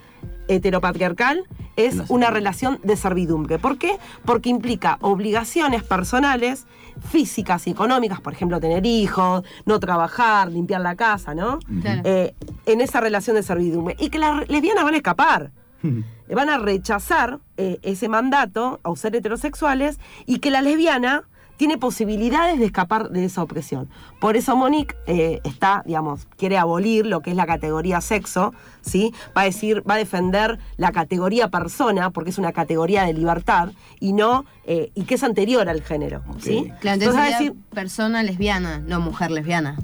heteropatriarcal 0.46 1.42
es 1.74 1.94
una 1.94 2.04
servidumbre. 2.04 2.30
relación 2.30 2.78
de 2.84 2.96
servidumbre. 2.96 3.58
¿Por 3.58 3.76
qué? 3.76 3.98
Porque 4.24 4.50
implica 4.50 4.98
obligaciones 5.00 5.82
personales, 5.82 6.68
físicas 7.10 7.66
y 7.66 7.70
económicas, 7.70 8.20
por 8.20 8.32
ejemplo, 8.32 8.60
tener 8.60 8.86
hijos, 8.86 9.42
no 9.66 9.80
trabajar, 9.80 10.52
limpiar 10.52 10.82
la 10.82 10.94
casa, 10.94 11.34
¿no? 11.34 11.58
Claro. 11.82 12.02
Eh, 12.04 12.36
en 12.66 12.80
esa 12.80 13.00
relación 13.00 13.34
de 13.34 13.42
servidumbre. 13.42 13.96
Y 13.98 14.10
que 14.10 14.20
las 14.20 14.48
lesbianas 14.48 14.84
van 14.84 14.94
a 14.94 14.98
escapar. 14.98 15.50
Van 16.34 16.48
a 16.50 16.58
rechazar 16.58 17.38
eh, 17.56 17.78
ese 17.82 18.08
mandato 18.08 18.80
a 18.82 18.96
ser 18.96 19.14
heterosexuales 19.16 19.98
y 20.26 20.38
que 20.38 20.50
la 20.50 20.62
lesbiana 20.62 21.22
tiene 21.56 21.78
posibilidades 21.78 22.58
de 22.58 22.64
escapar 22.64 23.10
de 23.10 23.24
esa 23.26 23.40
opresión. 23.42 23.88
Por 24.20 24.36
eso 24.36 24.56
Monique 24.56 24.96
eh, 25.06 25.40
está, 25.44 25.84
digamos, 25.86 26.26
quiere 26.36 26.58
abolir 26.58 27.06
lo 27.06 27.20
que 27.20 27.30
es 27.30 27.36
la 27.36 27.46
categoría 27.46 28.00
sexo, 28.00 28.52
¿sí? 28.80 29.12
Va 29.36 29.42
a 29.42 29.44
decir, 29.44 29.88
va 29.88 29.94
a 29.94 29.98
defender 29.98 30.58
la 30.78 30.90
categoría 30.90 31.48
persona, 31.50 32.10
porque 32.10 32.30
es 32.30 32.38
una 32.38 32.50
categoría 32.52 33.04
de 33.04 33.12
libertad, 33.12 33.68
y 34.00 34.14
no, 34.14 34.44
eh, 34.64 34.90
y 34.96 35.04
que 35.04 35.14
es 35.14 35.22
anterior 35.22 35.68
al 35.68 35.80
género. 35.82 36.24
¿sí? 36.40 36.72
Claro, 36.80 36.94
Entonces 37.02 37.16
va 37.20 37.24
a 37.26 37.30
decir, 37.30 37.54
persona 37.72 38.22
lesbiana, 38.24 38.78
no 38.80 38.98
mujer 39.00 39.30
lesbiana. 39.30 39.76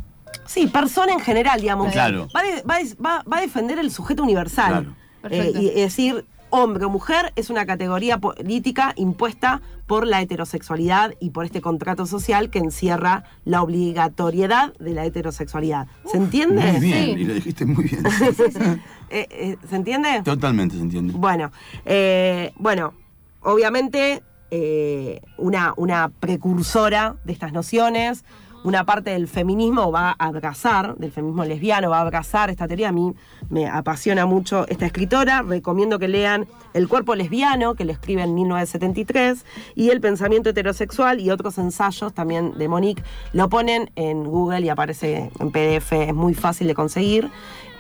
Sí, 0.47 0.67
persona 0.67 1.13
en 1.13 1.21
general, 1.21 1.61
digamos. 1.61 1.93
Claro. 1.93 2.27
Va, 2.35 2.43
de- 2.43 2.63
va 2.69 2.79
de- 2.79 2.95
va- 2.97 3.23
va 3.33 3.37
a 3.37 3.41
defender 3.43 3.79
el 3.79 3.93
sujeto 3.93 4.25
universal. 4.25 4.71
Claro. 4.73 4.97
Eh, 5.29 5.53
y 5.55 5.69
es 5.69 5.75
decir, 5.75 6.25
hombre 6.51 6.85
o 6.85 6.91
mujer 6.91 7.33
es 7.37 7.51
una 7.51 7.65
categoría 7.67 8.19
política 8.19 8.93
impuesta 8.97 9.61
por 9.87 10.07
la 10.07 10.21
heterosexualidad 10.21 11.15
y 11.21 11.31
por 11.31 11.45
este 11.45 11.61
contrato 11.61 12.07
social 12.07 12.51
que 12.51 12.59
encierra 12.59 13.25
la 13.45 13.63
obligatoriedad 13.63 14.73
de 14.79 14.95
la 14.95 15.05
heterosexualidad. 15.05 15.87
¿Se 16.11 16.17
entiende? 16.17 16.63
Muy 16.73 16.81
bien, 16.81 17.05
Sí. 17.17 17.23
y 17.23 17.25
lo 17.25 17.35
dijiste 17.35 17.65
muy 17.67 17.85
bien. 17.85 18.03
Eh, 19.13 19.27
eh, 19.33 19.57
¿Se 19.69 19.75
entiende? 19.75 20.23
Totalmente 20.23 20.77
se 20.77 20.83
entiende. 20.83 21.13
Bueno, 21.17 21.51
eh, 21.85 22.53
bueno, 22.55 22.95
obviamente 23.43 24.23
eh, 24.53 25.21
una, 25.37 25.75
una 25.77 26.11
precursora 26.11 27.17
de 27.25 27.33
estas 27.33 27.53
nociones, 27.53 28.25
una 28.63 28.85
parte 28.85 29.11
del 29.11 29.27
feminismo 29.29 29.91
va 29.91 30.11
a 30.19 30.27
abrazar, 30.27 30.97
del 30.97 31.13
feminismo 31.13 31.45
lesbiano 31.45 31.91
va 31.91 31.99
a 31.99 32.03
abrazar 32.03 32.51
esta 32.51 32.67
teoría. 32.67 32.91
A 32.91 32.93
mí 32.93 33.15
me 33.49 33.67
apasiona 33.67 34.27
mucho 34.27 34.67
esta 34.69 34.87
escritora. 34.87 35.43
Recomiendo 35.43 35.99
que 35.99 36.09
lean 36.09 36.47
El 36.75 36.89
cuerpo 36.89 37.15
lesbiano, 37.15 37.75
que 37.75 37.85
lo 37.85 37.93
escribe 37.93 38.23
en 38.23 38.35
1973, 38.35 39.45
y 39.75 39.91
El 39.91 40.01
pensamiento 40.01 40.51
heterosexual 40.51 41.21
y 41.21 41.31
otros 41.31 41.59
ensayos 41.59 42.13
también 42.13 42.57
de 42.59 42.69
Monique. 42.69 43.03
Lo 43.33 43.49
ponen 43.49 43.91
en 43.97 44.25
Google 44.25 44.61
y 44.61 44.69
aparece 44.69 45.31
en 45.39 45.51
PDF, 45.51 45.93
es 45.93 46.15
muy 46.15 46.35
fácil 46.35 46.67
de 46.67 46.75
conseguir. 46.75 47.31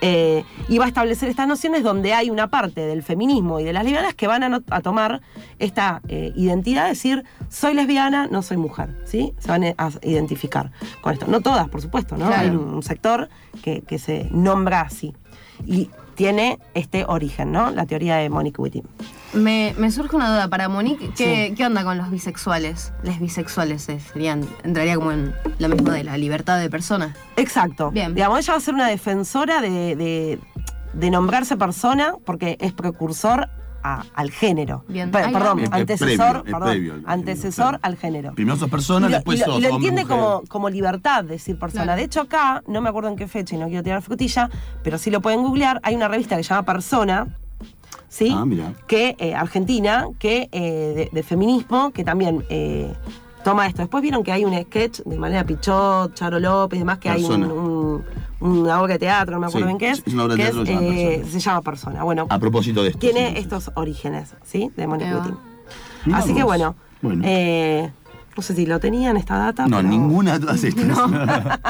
Eh, 0.02 0.44
y 0.68 0.78
va 0.78 0.86
a 0.86 0.88
establecer 0.88 1.28
estas 1.28 1.46
nociones 1.46 1.82
donde 1.82 2.14
hay 2.14 2.30
una 2.30 2.46
parte 2.48 2.80
del 2.86 3.02
feminismo 3.02 3.60
y 3.60 3.64
de 3.64 3.72
las 3.74 3.84
lesbianas 3.84 4.14
que 4.14 4.26
van 4.26 4.42
a, 4.42 4.48
no- 4.48 4.62
a 4.70 4.80
tomar 4.80 5.20
esta 5.58 6.00
eh, 6.08 6.32
identidad, 6.36 6.88
decir, 6.88 7.24
soy 7.50 7.74
lesbiana, 7.74 8.26
no 8.30 8.40
soy 8.42 8.56
mujer, 8.56 8.96
¿sí? 9.04 9.34
Se 9.38 9.48
van 9.48 9.62
a 9.64 9.90
identificar 10.02 10.70
con 11.02 11.12
esto. 11.12 11.26
No 11.26 11.42
todas, 11.42 11.68
por 11.68 11.82
supuesto, 11.82 12.16
¿no? 12.16 12.28
Claro. 12.28 12.40
Hay 12.42 12.48
un, 12.48 12.74
un 12.74 12.82
sector 12.82 13.28
que, 13.62 13.82
que 13.82 13.98
se 13.98 14.28
nombra 14.32 14.80
así. 14.80 15.14
Y 15.66 15.90
tiene 16.20 16.58
este 16.74 17.06
origen, 17.08 17.50
¿no? 17.50 17.70
La 17.70 17.86
teoría 17.86 18.16
de 18.16 18.28
Monique 18.28 18.60
Witty. 18.60 18.82
Me, 19.32 19.74
me 19.78 19.90
surge 19.90 20.14
una 20.16 20.28
duda 20.28 20.48
para 20.48 20.68
Monique. 20.68 21.08
¿Qué, 21.16 21.54
¿Qué 21.56 21.64
onda 21.64 21.82
con 21.82 21.96
los 21.96 22.10
bisexuales? 22.10 22.92
Les 23.02 23.18
bisexuales 23.18 23.88
eh, 23.88 23.98
serían, 24.00 24.46
entraría 24.62 24.96
como 24.96 25.12
en 25.12 25.32
lo 25.58 25.70
mismo 25.70 25.90
de 25.92 26.04
la 26.04 26.18
libertad 26.18 26.60
de 26.60 26.68
persona. 26.68 27.16
Exacto. 27.36 27.90
Bien. 27.90 28.14
Digamos, 28.14 28.38
ella 28.40 28.52
va 28.52 28.58
a 28.58 28.60
ser 28.60 28.74
una 28.74 28.86
defensora 28.88 29.62
de, 29.62 29.96
de- 29.96 30.38
de 30.92 31.10
nombrarse 31.10 31.56
persona 31.56 32.12
porque 32.26 32.58
es 32.60 32.74
precursor 32.74 33.48
a- 33.82 34.04
al 34.14 34.30
género. 34.30 34.84
Bien. 34.88 35.10
Ay, 35.14 35.32
perdón, 35.32 35.58
Es- 35.60 35.64
es 35.66 35.72
antecesor, 35.72 36.16
previo, 36.16 36.38
es 36.38 36.52
perdón, 36.52 36.68
previo 36.68 36.92
al- 36.94 37.02
antecesor 37.06 37.68
claro. 37.70 37.78
al 37.82 37.96
género. 37.96 38.34
Primero 38.34 38.56
sos 38.56 38.70
persona, 38.70 39.06
y 39.06 39.10
lo, 39.10 39.16
después 39.16 39.36
y 39.38 39.40
lo- 39.40 39.46
sos 39.46 39.58
y 39.58 39.62
lo 39.62 39.68
hombre, 39.74 39.88
entiende 39.88 40.02
mujer. 40.14 40.16
como, 40.26 40.42
como 40.48 40.70
libertad 40.70 41.24
decir 41.24 41.58
persona. 41.58 41.84
Claro. 41.84 41.98
De 41.98 42.04
hecho, 42.04 42.20
acá, 42.22 42.62
no 42.66 42.80
me 42.80 42.88
acuerdo 42.88 43.08
en 43.10 43.16
qué 43.16 43.28
fecha 43.28 43.54
y 43.54 43.58
no 43.58 43.66
quiero 43.68 43.82
tirar 43.82 44.02
frutilla, 44.02 44.50
pero 44.82 44.98
sí 44.98 45.10
lo 45.10 45.20
pueden 45.20 45.42
googlear, 45.42 45.80
hay 45.82 45.94
una 45.94 46.08
revista 46.08 46.36
que 46.36 46.42
se 46.42 46.48
llama 46.50 46.64
Persona, 46.64 47.36
¿sí? 48.08 48.34
Ah, 48.36 48.44
mira. 48.44 48.72
Que, 48.86 49.16
eh, 49.18 49.34
argentina, 49.34 50.06
que 50.18 50.48
eh, 50.52 50.92
de, 50.96 51.10
de 51.12 51.22
feminismo, 51.22 51.90
que 51.92 52.04
también 52.04 52.44
eh, 52.50 52.92
toma 53.44 53.66
esto. 53.66 53.82
Después 53.82 54.02
vieron 54.02 54.22
que 54.22 54.32
hay 54.32 54.44
un 54.44 54.54
sketch 54.60 55.00
de 55.04 55.18
Malena 55.18 55.44
Pichot, 55.44 56.14
Charo 56.14 56.38
López, 56.40 56.78
demás, 56.78 56.98
que 56.98 57.10
Persona. 57.10 57.46
hay 57.46 57.52
un, 57.52 57.58
un- 57.58 58.04
una 58.40 58.80
obra 58.80 58.94
de 58.94 58.98
teatro, 58.98 59.34
no 59.34 59.40
me 59.40 59.46
acuerdo 59.46 59.66
Sí, 59.66 59.68
bien 59.68 59.78
qué 59.78 59.90
es, 59.90 60.02
es 60.06 60.14
una 60.14 60.24
obra 60.24 60.34
de 60.34 60.38
que 60.38 60.50
teatro 60.50 60.62
es, 60.62 60.68
que 60.68 60.74
se 60.74 60.80
llama 60.80 60.94
eh, 60.96 61.18
Persona. 61.18 61.30
se 61.32 61.40
llama 61.40 61.62
Persona. 61.62 62.02
Bueno, 62.04 62.26
A 62.30 62.38
propósito 62.38 62.82
de 62.82 62.88
esto. 62.88 62.98
tiene 62.98 63.28
sí, 63.30 63.34
sí. 63.36 63.40
estos 63.42 63.70
orígenes, 63.74 64.34
¿sí? 64.44 64.70
De 64.76 64.86
Monique. 64.86 65.10
Mirá 66.06 66.18
Así 66.18 66.34
que 66.34 66.42
bueno, 66.42 66.74
Bueno. 67.02 67.22
eh, 67.26 67.90
no 68.36 68.42
sé 68.42 68.54
si 68.54 68.64
lo 68.64 68.80
tenían 68.80 69.16
esta 69.18 69.36
data. 69.36 69.66
No, 69.66 69.76
pero- 69.78 69.88
ninguna 69.88 70.34
de 70.34 70.40
todas 70.40 70.64
estas. 70.64 70.86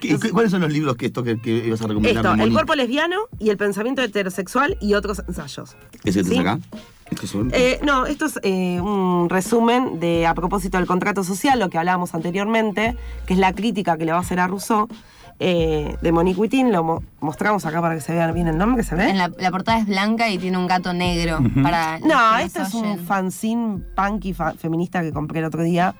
¿Qué- 0.00 0.18
qué- 0.18 0.30
¿Cuáles 0.30 0.50
son 0.50 0.60
los 0.62 0.72
libros 0.72 0.96
que 0.96 1.06
esto 1.06 1.22
que, 1.22 1.38
que 1.40 1.66
ibas 1.66 1.80
a 1.82 1.86
recomendar? 1.88 2.24
Esto, 2.24 2.42
El 2.42 2.52
cuerpo 2.52 2.74
lesbiano 2.74 3.16
y 3.38 3.50
el 3.50 3.56
pensamiento 3.56 4.02
heterosexual 4.02 4.76
y 4.80 4.94
otros 4.94 5.22
ensayos. 5.26 5.76
¿Ese 6.04 6.22
que 6.22 6.28
¿Sí? 6.30 6.38
acá? 6.38 6.58
¿Estos 7.10 7.30
son? 7.30 7.50
Eh, 7.54 7.78
no, 7.84 8.06
esto 8.06 8.26
es 8.26 8.38
eh, 8.42 8.80
un 8.80 9.28
resumen 9.30 10.00
de 10.00 10.26
a 10.26 10.34
propósito 10.34 10.78
del 10.78 10.86
contrato 10.86 11.22
social, 11.24 11.58
lo 11.58 11.68
que 11.70 11.78
hablábamos 11.78 12.14
anteriormente, 12.14 12.96
que 13.26 13.34
es 13.34 13.38
la 13.40 13.52
crítica 13.52 13.96
que 13.96 14.04
le 14.04 14.12
va 14.12 14.18
a 14.18 14.22
hacer 14.22 14.40
a 14.40 14.46
Rousseau, 14.48 14.88
eh, 15.38 15.96
de 16.00 16.12
Monique 16.12 16.40
Wittin. 16.40 16.72
Lo 16.72 16.82
mo- 16.84 17.02
mostramos 17.20 17.64
acá 17.66 17.80
para 17.80 17.94
que 17.94 18.00
se 18.00 18.12
vea 18.12 18.30
bien 18.32 18.48
el 18.48 18.58
nombre, 18.58 18.82
¿se 18.82 18.94
ve? 18.94 19.10
En 19.10 19.18
la, 19.18 19.30
la 19.38 19.50
portada 19.50 19.78
es 19.78 19.86
blanca 19.86 20.28
y 20.30 20.38
tiene 20.38 20.58
un 20.58 20.66
gato 20.66 20.92
negro 20.92 21.38
para. 21.62 21.98
No, 22.00 22.38
este 22.38 22.62
es 22.62 22.74
un 22.74 22.98
fanzine 22.98 23.80
punky 23.94 24.32
fa- 24.34 24.54
feminista 24.54 25.02
que 25.02 25.12
compré 25.12 25.40
el 25.40 25.44
otro 25.46 25.62
día, 25.62 25.94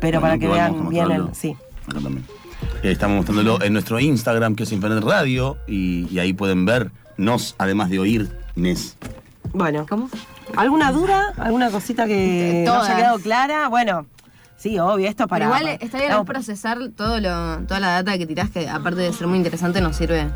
pero 0.00 0.20
Bueno, 0.20 0.20
para 0.20 0.38
que 0.38 0.48
vean 0.48 0.88
bien 0.88 1.10
el... 1.10 1.28
Sí. 1.34 1.56
Acá 1.88 2.00
también. 2.00 2.24
Eh, 2.82 2.90
estamos 2.92 3.16
mostrándolo 3.16 3.62
en 3.62 3.72
nuestro 3.72 3.98
Instagram, 4.00 4.54
que 4.54 4.64
es 4.64 4.72
Infernet 4.72 5.02
Radio, 5.02 5.56
y, 5.66 6.06
y 6.12 6.18
ahí 6.18 6.32
pueden 6.32 6.64
vernos, 6.66 7.54
además 7.58 7.88
de 7.90 7.98
oírnos. 8.00 8.96
Bueno. 9.52 9.86
¿Cómo? 9.88 10.08
¿Alguna 10.56 10.92
duda? 10.92 11.32
¿Alguna 11.36 11.70
cosita 11.70 12.06
que 12.06 12.64
no 12.66 12.72
Todas. 12.72 12.88
haya 12.88 12.96
quedado 12.98 13.18
clara? 13.20 13.68
Bueno, 13.68 14.06
sí, 14.58 14.78
obvio, 14.78 15.08
esto 15.08 15.22
es 15.22 15.28
para... 15.28 15.46
Pero 15.46 15.58
igual 15.58 15.78
está 15.80 15.98
bien 15.98 16.10
no, 16.10 16.24
procesar 16.26 16.78
todo 16.94 17.20
lo, 17.20 17.58
toda 17.66 17.80
la 17.80 17.88
data 17.88 18.18
que 18.18 18.26
tirás, 18.26 18.50
que 18.50 18.68
aparte 18.68 19.00
de 19.00 19.12
ser 19.12 19.26
muy 19.26 19.38
interesante, 19.38 19.80
nos 19.80 19.96
sirve 19.96 20.28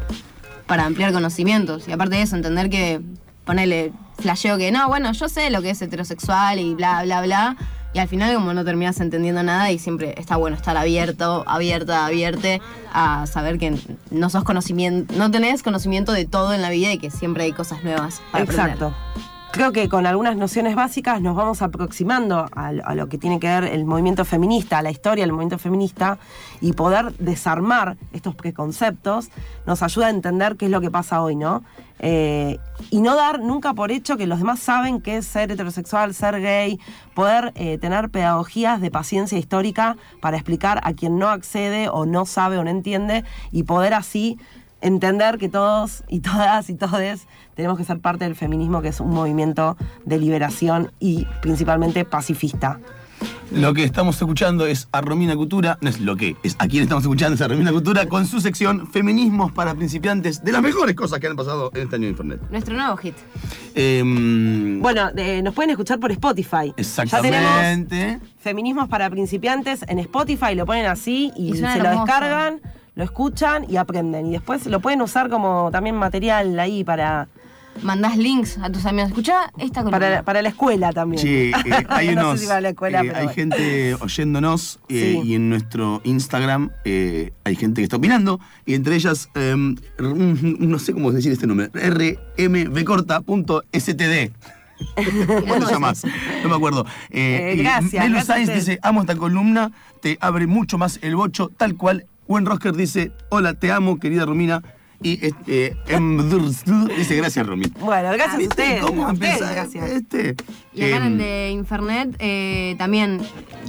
para 0.67 0.87
ampliar 0.87 1.13
conocimientos. 1.13 1.87
Y 1.89 1.93
aparte 1.93 2.17
de 2.17 2.23
eso, 2.23 2.37
entender 2.37 2.71
que 2.71 3.03
ponele 3.45 3.93
flasheo 4.19 4.57
que 4.57 4.71
no, 4.73 4.89
bueno, 4.89 5.13
yo 5.13 5.29
sé 5.29 5.51
lo 5.51 5.61
que 5.61 5.71
es 5.71 5.83
heterosexual 5.83 6.59
y 6.59 6.75
bla, 6.75 7.03
bla, 7.03 7.21
bla. 7.21 7.57
Y 7.95 7.99
al 7.99 8.09
final, 8.09 8.35
como 8.35 8.55
no 8.55 8.65
terminas 8.65 8.99
entendiendo 9.01 9.43
nada, 9.43 9.71
y 9.71 9.79
siempre 9.79 10.15
está 10.17 10.37
bueno 10.37 10.57
estar 10.57 10.79
abierto, 10.79 11.45
abierta, 11.47 12.07
abierte 12.07 12.63
a 12.91 13.27
saber 13.27 13.59
que 13.59 13.79
no 14.11 14.31
sos 14.31 14.45
conocimiento, 14.45 15.15
no 15.15 15.31
tenés 15.31 15.63
conocimiento 15.63 16.13
de 16.13 16.25
todo 16.25 16.55
en 16.55 16.63
la 16.63 16.71
vida 16.71 16.91
y 16.93 16.99
que 16.99 17.11
siempre 17.11 17.45
hay 17.45 17.53
cosas 17.53 17.85
nuevas 17.85 18.23
para 18.31 18.45
Exacto. 18.45 18.87
aprender. 18.87 19.32
Creo 19.53 19.71
que 19.71 19.91
con 19.91 20.07
algunas 20.07 20.35
nociones 20.39 20.75
básicas 20.75 21.21
nos 21.21 21.37
vamos 21.37 21.61
aproximando 21.61 22.47
a, 22.53 22.73
lo- 22.73 23.09
que 23.11 23.19
tiene 23.19 23.39
que 23.39 23.49
ver 23.49 23.65
el 23.65 23.85
movimiento 23.85 24.25
feminista, 24.25 24.79
a 24.79 24.83
la 24.83 24.91
historia 24.91 25.25
del 25.25 25.33
movimiento 25.33 25.59
feminista, 25.59 26.19
y 26.63 26.73
poder 26.73 27.13
desarmar 27.19 27.99
estos 28.15 28.35
preconceptos 28.35 29.29
nos 29.67 29.83
ayuda 29.83 30.07
a 30.07 30.11
entender 30.11 30.57
qué 30.57 30.65
es 30.65 30.71
lo 30.71 30.81
que 30.81 30.91
pasa 30.91 31.23
hoy, 31.23 31.37
¿no? 31.37 31.63
Eh, 31.99 32.59
y 32.91 33.03
no 33.03 33.15
dar 33.15 33.41
nunca 33.41 33.75
por 33.75 33.93
hecho 33.93 34.17
que 34.17 34.27
los 34.27 34.39
demás 34.39 34.59
saben 34.59 35.03
qué 35.03 35.19
es 35.19 35.27
ser 35.27 35.53
heterosexual, 35.53 36.15
ser 36.15 36.41
gay, 36.41 36.81
poder 37.15 37.53
eh, 37.55 37.77
tener 37.77 38.09
pedagogías 38.09 38.81
de 38.81 38.91
paciencia 38.91 39.37
histórica 39.39 39.97
para 40.23 40.39
explicar 40.39 40.81
a 40.83 40.95
quien 40.95 41.19
no 41.19 41.29
accede 41.29 41.91
o 41.91 42.07
no 42.07 42.25
sabe 42.25 42.57
o 42.57 42.65
no 42.65 42.71
entiende 42.71 43.23
y 43.53 43.65
poder 43.65 43.93
así 43.93 44.39
entender 44.83 45.39
que 45.39 45.49
todos 45.49 46.05
y 46.09 46.21
todas 46.21 46.69
y 46.69 46.75
todes 46.75 47.27
tenemos 47.55 47.79
que 47.79 47.85
ser 47.85 48.01
parte 48.01 48.25
del 48.25 48.37
feminismo, 48.37 48.83
que 48.83 48.89
es 48.89 49.01
un 49.01 49.11
movimiento 49.11 49.77
de 50.05 50.19
liberación 50.19 50.93
y 51.01 51.27
principalmente 51.41 52.05
pacifista. 52.05 52.81
Lo 53.55 53.75
que 53.75 53.85
estamos 53.85 54.17
escuchando 54.17 54.67
es 54.67 54.89
a 54.93 55.03
Romina 55.03 55.37
Cultura, 55.37 55.77
no 55.83 55.91
es 55.91 56.01
lo 56.01 56.17
que, 56.17 56.37
es 56.43 56.57
a 56.59 56.67
quien 56.69 56.85
estamos 56.85 57.05
escuchando, 57.05 57.35
es 57.35 57.43
a 57.43 57.49
Romina 57.49 57.71
Cultura, 57.71 58.07
con 58.07 58.27
su 58.27 58.41
sección 58.41 58.87
Feminismos 58.87 59.53
para 59.53 59.75
principiantes, 59.75 60.43
de 60.43 60.53
las 60.53 60.63
mejores 60.63 60.97
cosas 60.97 61.21
que 61.21 61.27
han 61.27 61.37
pasado 61.37 61.71
en 61.75 61.83
este 61.83 61.97
año 61.97 62.05
de 62.07 62.11
Internet. 62.11 62.41
Nuestro 62.51 62.75
nuevo 62.75 62.97
hit. 62.97 63.15
Em, 63.75 64.81
Bueno, 64.81 65.11
eh, 65.17 65.43
nos 65.43 65.55
pueden 65.55 65.71
escuchar 65.71 66.01
por 66.01 66.11
Spotify. 66.13 66.73
Ya 66.77 67.21
tenemos 67.21 67.51
exactamente. 67.61 68.21
Feminismos 68.39 68.89
para 68.89 69.11
principiantes 69.11 69.85
en 69.87 69.99
Spotify, 69.99 70.55
lo 70.55 70.65
ponen 70.65 70.87
así 70.87 71.31
y, 71.37 71.55
se 71.55 71.79
lo 71.79 71.91
descargan, 71.91 72.61
lo 72.95 73.03
escuchan 73.05 73.65
y 73.69 73.77
aprenden. 73.77 74.27
Y 74.27 74.33
después 74.33 74.67
lo 74.67 74.81
pueden 74.81 75.01
usar 75.03 75.29
como 75.31 75.71
también 75.73 75.97
material 75.97 76.59
ahí 76.61 76.85
para, 76.85 77.27
Mandás 77.83 78.19
links 78.19 78.59
a 78.59 78.69
tus 78.71 78.85
amigos. 78.85 79.09
Escuchá 79.09 79.51
esta 79.57 79.81
columna. 79.83 79.99
para, 79.99 80.23
para 80.25 80.43
la 80.43 80.51
escuela 80.51 80.93
también. 80.93 81.23
Sí, 81.23 81.29
eh, 81.29 81.53
hay 81.89 82.15
no 82.15 82.21
unos. 82.21 82.33
sé 82.35 82.41
si 82.45 82.49
para 82.49 82.61
la 82.61 82.69
escuela, 82.69 82.99
eh, 83.01 83.05
pero 83.07 83.17
hay 83.17 83.25
bueno. 83.25 83.35
gente 83.35 83.95
oyéndonos 83.99 84.79
eh, 84.91 85.19
Sí. 85.23 85.29
y 85.31 85.35
en 85.37 85.49
nuestro 85.49 86.03
Instagram 86.05 86.71
eh, 86.85 87.33
hay 87.45 87.57
gente 87.57 87.81
que 87.81 87.85
está 87.85 87.97
opinando 87.97 88.41
y 88.67 88.75
entre 88.75 88.95
ellas, 88.97 89.31
eh, 89.37 89.57
r- 89.99 90.15
no 90.15 90.79
sé 90.79 90.93
cómo 90.93 91.13
decir 91.13 91.33
este 91.33 91.47
nombre, 91.47 91.71
rmbcorta.std. 91.73 94.33
¿Cómo 95.41 95.55
te 95.67 95.73
llamas? 95.73 96.05
No 96.43 96.49
me 96.49 96.57
acuerdo. 96.57 96.85
Eh, 97.11 97.55
gracias, 97.57 98.27
Sainz 98.27 98.49
ustedes. 98.49 98.67
dice, 98.67 98.79
amo 98.83 99.01
esta 99.01 99.17
columna, 99.17 99.71
te 100.01 100.19
abre 100.21 100.47
mucho 100.47 100.77
más 100.77 100.99
el 101.03 101.17
bocho, 101.17 101.51
tal 101.57 101.77
cual. 101.77 102.07
Gwen 102.29 102.47
Rosker 102.47 102.75
dice, 102.75 103.13
hola, 103.29 103.55
te 103.55 103.73
amo, 103.73 103.99
querida 103.99 104.25
Romina. 104.25 104.63
Y 105.05 105.19
este, 105.27 105.77
dice, 106.97 107.17
gracias, 107.17 107.45
Romina. 107.45 107.75
Bueno, 107.81 108.11
gracias 108.13 108.35
a 108.35 108.39
¿Viste 108.39 108.63
ustedes. 108.63 108.85
¿Cómo 108.85 109.09
a 109.09 109.13
ustedes, 109.13 109.33
empieza 109.33 109.53
gracias. 109.53 109.91
este? 109.91 110.37
Y 110.73 110.85
acá 110.85 110.97
en 110.99 111.03
Em, 111.03 111.13
el 111.13 111.19
de 111.19 111.51
Infernet 111.51 112.17
eh, 112.21 112.77
también. 112.79 113.21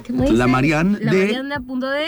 ¿cómo 0.08 0.26
La? 0.30 0.46
Marian 0.46 1.00
La 1.02 1.12
de- 1.12 1.26
Marian 1.26 1.50
de 1.50 1.60
punto 1.62 1.90
de. 1.90 2.06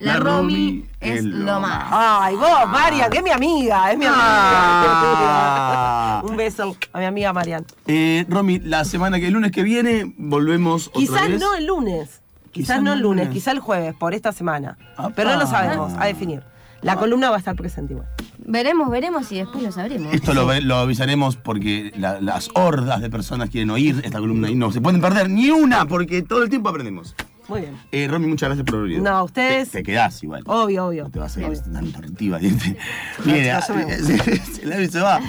La, 0.00 0.12
La 0.14 0.20
Romy 0.20 0.54
Romy 0.54 0.84
es 1.00 1.24
lo 1.24 1.58
más. 1.58 1.86
Ay, 1.90 2.36
vos, 2.36 2.68
Marian, 2.68 3.10
que 3.10 3.18
es 3.18 3.24
mi 3.24 3.30
amiga, 3.30 3.90
es 3.90 3.98
mi 3.98 4.04
Ah. 4.08 6.20
amiga. 6.20 6.22
Un 6.30 6.36
beso 6.36 6.76
a 6.92 6.98
mi 7.00 7.04
amiga 7.04 7.32
Marian. 7.32 7.66
Eh, 7.88 8.24
Romy, 8.28 8.60
la 8.60 8.84
semana 8.84 9.18
que 9.18 9.26
el 9.26 9.32
lunes 9.34 9.50
que 9.50 9.64
viene 9.64 10.14
volvemos 10.16 10.86
otra 10.88 11.00
Quizás 11.00 11.28
vez. 11.28 11.40
no 11.40 11.52
el 11.56 11.66
lunes. 11.66 12.22
Quizás 12.52 12.82
no 12.82 12.92
el 12.92 13.00
lunes, 13.00 13.28
quizás 13.28 13.54
el 13.54 13.60
jueves, 13.60 13.94
por 13.94 14.14
esta 14.14 14.32
semana. 14.32 14.76
Apa. 14.96 15.10
Pero 15.14 15.30
no 15.32 15.38
lo 15.40 15.46
sabemos, 15.46 15.92
a 15.98 16.06
definir. 16.06 16.42
La 16.82 16.96
columna 16.96 17.28
va 17.30 17.36
a 17.36 17.38
estar 17.40 17.56
presente 17.56 17.92
igual. 17.94 18.08
Veremos, 18.46 18.88
veremos 18.88 19.30
y 19.32 19.38
después 19.38 19.62
lo 19.64 19.72
sabremos. 19.72 20.14
Esto 20.14 20.32
lo, 20.32 20.74
avisaremos 20.76 21.36
porque 21.36 21.92
la- 21.96 22.20
las 22.20 22.48
hordas 22.54 23.00
de 23.00 23.10
personas 23.10 23.50
quieren 23.50 23.70
oír 23.70 24.00
esta 24.04 24.18
columna 24.20 24.48
y 24.48 24.54
no 24.54 24.70
se 24.72 24.80
pueden 24.80 25.00
perder 25.00 25.28
ni 25.28 25.50
una 25.50 25.86
porque 25.86 26.22
todo 26.22 26.42
el 26.44 26.48
tiempo 26.48 26.68
aprendemos. 26.68 27.14
Muy 27.48 27.60
bien. 27.62 27.76
Eh, 27.92 28.06
Romy, 28.08 28.26
muchas 28.26 28.48
gracias 28.50 28.64
por 28.66 28.76
haber 28.76 28.88
venido. 28.90 29.10
No, 29.10 29.24
ustedes- 29.24 29.70
Te, 29.70 29.78
te 29.78 29.82
quedás 29.84 30.22
igual. 30.22 30.42
Obvio, 30.46 30.86
obvio. 30.86 31.04
No 31.04 31.10
te 31.10 31.18
vas 31.18 31.36
a 31.36 31.40
ir 31.40 31.58
tan 31.60 31.90
tortiva. 31.92 32.38
Me 33.24 33.60
se, 33.62 34.44
se 34.44 34.66
la 34.66 34.80
y 34.80 34.88
se 34.88 35.00
va. 35.00 35.20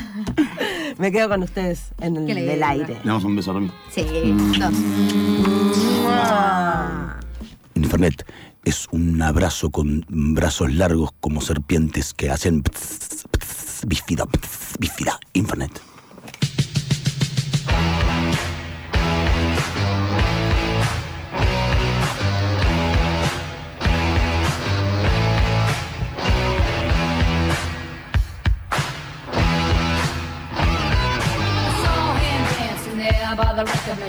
Me 0.97 1.11
quedo 1.11 1.29
con 1.29 1.43
ustedes 1.43 1.89
en 2.01 2.17
el 2.17 2.25
del 2.27 2.61
aire. 2.63 2.87
Le 3.01 3.05
damos 3.05 3.23
un 3.23 3.35
beso 3.35 3.51
a 3.51 3.53
Romy. 3.55 3.71
Sí, 3.89 4.03
dos. 4.59 4.73
Infernet 7.75 8.25
es 8.65 8.87
un 8.91 9.21
abrazo 9.21 9.69
con 9.69 10.05
brazos 10.09 10.73
largos 10.73 11.11
como 11.21 11.39
serpientes 11.41 12.13
que 12.13 12.29
hacen 12.29 12.61
bífida, 13.87 14.25
pts, 14.25 14.75
bífida. 14.79 15.19
Infernet. 15.33 15.71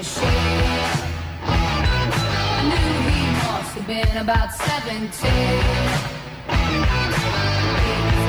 I 0.03 0.07
knew 2.65 2.89
he 3.11 3.21
must 3.45 3.73
have 3.77 3.87
been 3.87 4.17
about 4.17 4.51
17. 4.55 5.11
He 6.49 6.79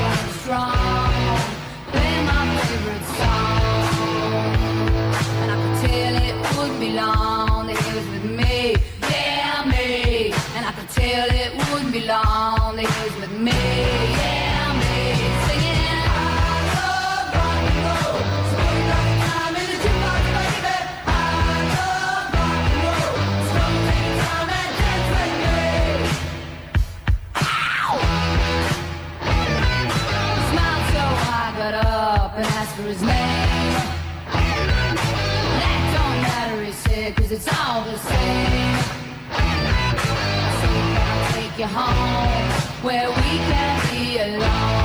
was 0.02 0.34
strong, 0.42 0.76
my 2.26 2.44
favorite 2.66 3.06
song. 3.16 3.88
And 5.40 5.48
I 5.50 5.56
could 5.62 5.76
tell 5.88 6.14
it 6.22 6.36
wouldn't 6.58 6.78
be 6.78 6.90
long 6.92 7.64
he 7.68 7.74
was 7.74 8.06
with 8.10 8.26
me, 8.30 8.76
yeah, 9.00 9.64
me. 9.64 10.34
And 10.54 10.62
I 10.66 10.72
could 10.72 10.90
tell 10.90 11.26
it 11.30 11.52
wouldn't 11.72 11.92
be 11.92 12.02
long 12.06 12.76
he 12.76 12.84
was 12.84 13.14
with 13.18 13.32
me, 13.40 13.50
yeah, 13.50 14.41
cause 37.14 37.32
it's 37.32 37.48
all 37.48 37.84
the 37.84 37.98
same. 37.98 38.76
So 40.60 40.68
I'll 41.08 41.32
take 41.32 41.58
you 41.58 41.66
home 41.66 42.82
where 42.82 43.08
we 43.08 43.38
can 43.48 43.90
be 43.90 44.18
alone. 44.18 44.81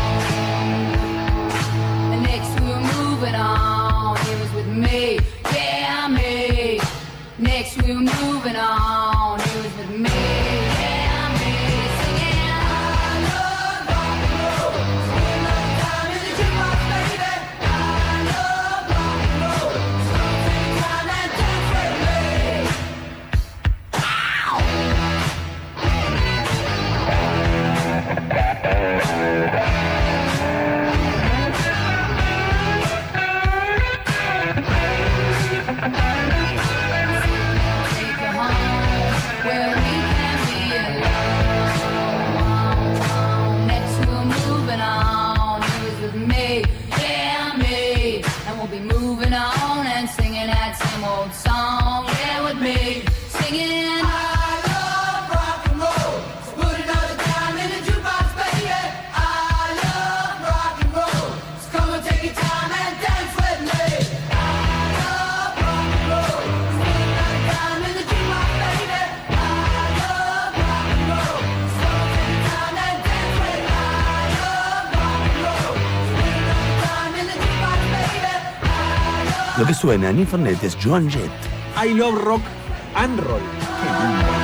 Que 79.67 79.73
suena 79.73 80.10
en 80.10 80.19
Infernet 80.19 80.63
es 80.63 80.77
Joan 80.82 81.10
Jett. 81.10 81.30
I 81.75 81.93
love 81.93 82.15
rock 82.23 82.41
and 82.95 83.19
roll. 83.19 84.37